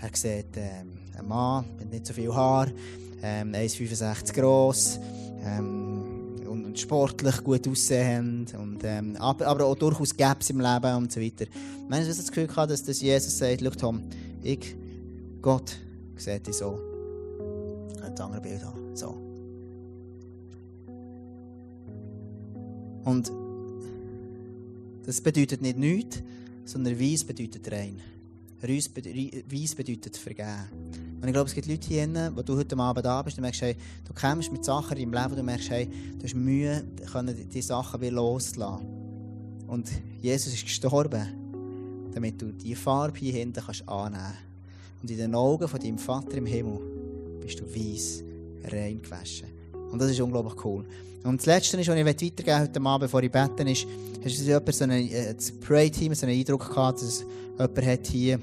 [0.00, 2.68] er sieht ähm, einen Mann mit nicht so viel Haar,
[3.22, 4.98] ähm, 1,65 groß,
[5.42, 10.96] ähm, und, und, sportlich gut aussehend, und, ähm, aber, aber auch durchaus Gaps im Leben
[10.96, 11.44] und so weiter.
[11.44, 14.02] Ich habe das Gefühl gehabt, dass, dass Jesus sagt, schau Tom,
[14.42, 14.76] ich,
[15.40, 15.76] Gott,
[16.16, 16.78] sieht dich so.
[18.00, 18.96] das andere Bild haben.
[18.96, 19.32] So.
[23.04, 23.32] Und
[25.04, 26.22] das bedeutet nicht nichts,
[26.64, 28.00] sondern Weiss bedeutet rein.
[28.62, 30.68] Weiss bedeutet vergeben.
[31.22, 33.42] Und ich glaube, es gibt Leute hier drin, wo du heute Abend da bist, du
[33.42, 36.82] merkst, hey, du kämpfst mit Sachen in deinem Leben, du merkst, hey, du hast Mühe,
[37.12, 38.84] können die Sachen wieder loslassen.
[39.68, 39.88] Und
[40.20, 44.34] Jesus ist gestorben, damit du die Farbe hier hinten kannst annehmen
[45.00, 46.80] Und in den Augen von deinem Vater im Himmel
[47.40, 48.24] bist du weiss,
[48.64, 49.46] rein gewaschen.
[49.92, 50.84] Und das ist unglaublich cool.
[51.22, 53.86] Und das Letzte ist, was ich weitergeben heute Abend, bevor ich bete, ist,
[54.24, 57.24] hast du jemand so ein, äh, das Pray-Team so einen Eindruck gehabt, dass
[57.56, 58.40] jemand hat hier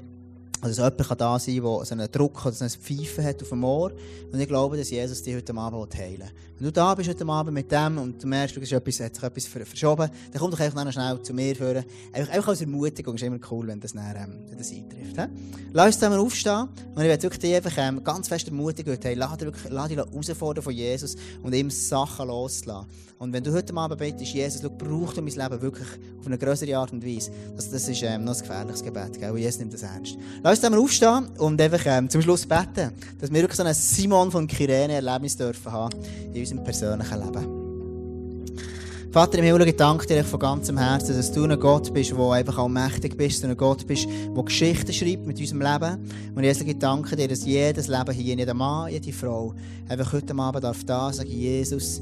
[0.62, 3.42] also, dass jemand da sein kann, der so einen Druck oder so ein Pfeifen hat
[3.42, 3.92] auf dem Ohr.
[4.30, 6.30] Und ich glaube, dass Jesus dich heute Abend heilen will.
[6.58, 9.24] Wenn du da bist heute Abend mit dem und du merkst, du etwas, hat sich
[9.24, 11.84] etwas verschoben, dann komm doch einfach schnell zu mir führen.
[12.12, 15.16] Einfach, einfach als Ermutigung ist immer cool, wenn das, dann, ähm, wenn das eintrifft.
[15.16, 15.26] He?
[15.72, 16.68] Lass uns zusammen aufstehen.
[16.94, 19.96] Und ich werde wirklich dich einfach ähm, ganz fest ermutigen, hey, lass dich, lass dich
[19.96, 22.86] herausfordern von Jesus und ihm Sachen loslassen.
[23.20, 25.88] Und wenn du heute Abend betest, Jesus, schau, braucht du mein Leben wirklich
[26.18, 27.30] auf eine größere Art und Weise.
[27.54, 29.36] Das, das ist ähm, noch ein gefährliches Gebet, gell?
[29.36, 30.16] Jesus nimmt das ernst.
[30.42, 33.74] Lass uns zusammen aufstehen und einfach ähm, zum Schluss beten, dass wir wirklich so ein
[33.74, 35.96] Simon von Kyrene Erlebnis dürfen haben
[36.32, 37.60] in unserem persönlichen Leben.
[39.12, 42.30] Vater im Himmel, ich danke dir von ganzem Herzen, dass du ein Gott bist, der
[42.30, 46.08] einfach auch mächtig bist, ein Gott bist, der Geschichten schreibt mit unserem Leben.
[46.34, 49.52] Und Jesus, ich danke dir, dass jedes Leben hier, jeder Mann, jede Frau,
[49.88, 52.00] einfach heute Abend darf da sagen, Jesus,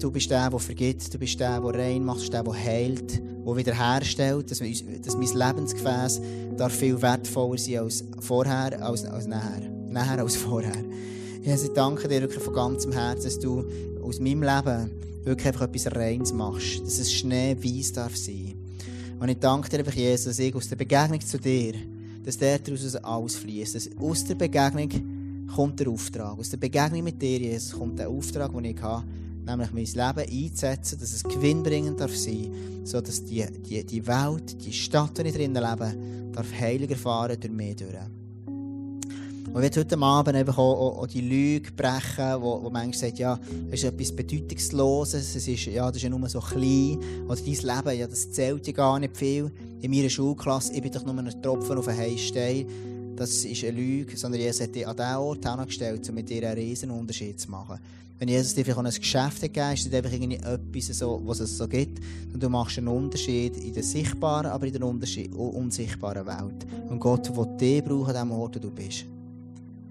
[0.00, 3.56] Du bist der, der vergibt, du bist der, der rein macht, der, der heilt, der
[3.56, 6.20] wiederherstellt, dass, dass mein Lebensgefäß
[6.56, 9.68] darf viel wertvoller sein als vorher, als, als nachher.
[9.88, 10.84] Nachher als vorher.
[11.42, 13.64] Jesus, ich danke dir wirklich von ganzem Herzen, dass du
[14.02, 14.90] aus meinem Leben
[15.24, 18.54] wirklich einfach etwas Reins machst, dass es schneeweiß darf sein.
[19.18, 21.74] Und ich danke dir einfach, Jesus, dass ich aus der Begegnung zu dir,
[22.24, 24.88] dass der daraus alles fließt, dass aus der Begegnung
[25.54, 29.04] kommt der Auftrag, aus der Begegnung mit dir, Jesus, kommt der Auftrag, den ich habe,
[29.48, 34.64] nämlich mein Leben einzusetzen, dass es gewinnbringend darf sein darf, sodass die, die, die Welt,
[34.64, 35.94] die Stadt, der ich drinnen lebe,
[36.32, 37.94] darf heiliger fahren durch mich durch.
[39.52, 43.40] Und ich heute Abend einfach auch, auch, die Lüge brechen, wo, wo manchmal sagt, ja,
[43.70, 47.44] es ist etwas Bedeutungsloses, es ist, ja, das ist ja nur so klein, oder dein
[47.44, 49.50] Leben, ja, das zählt ja gar nicht viel.
[49.80, 52.66] In meiner Schulklasse, ich bin doch nur ein Tropfen auf einen heißen Stein.
[53.16, 56.46] Das ist eine Lüge, sondern Jesus hat dich an diesen Ort angestellt, um mit dir
[56.46, 57.80] einen riesen Unterschied zu machen.
[58.18, 61.68] Wenn Jesus dir vielleicht ein Geschäft gegeben ist, ist einfach etwas, so, was es so
[61.68, 62.00] gibt.
[62.32, 66.66] Und du machst einen Unterschied in der sichtbaren, aber in der unsichtbaren Welt.
[66.88, 69.04] Und Gott will dich brauchen an dem Ort, wo du bist.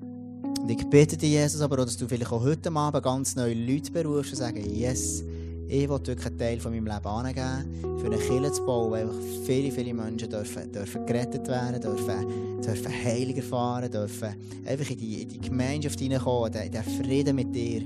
[0.01, 3.53] Und ich bitte dich, Jesus, aber auch, dass du vielleicht auch heute Abend ganz neue
[3.53, 5.23] Leute berufst und sagen, yes,
[5.68, 9.18] ich will wirklich einen Teil von meinem Leben angeben, für eine Kirche zu bauen, einfach
[9.45, 15.22] viele, viele Menschen dürfen, dürfen gerettet werden, dürfen, dürfen Heiliger fahren, dürfen einfach in die,
[15.24, 17.82] in die Gemeinschaft hineinkommen, in den Frieden mit dir.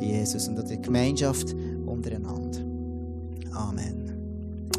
[0.00, 1.54] Jesus und die Gemeinschaft
[1.86, 2.60] untereinander.
[3.52, 4.03] Amen.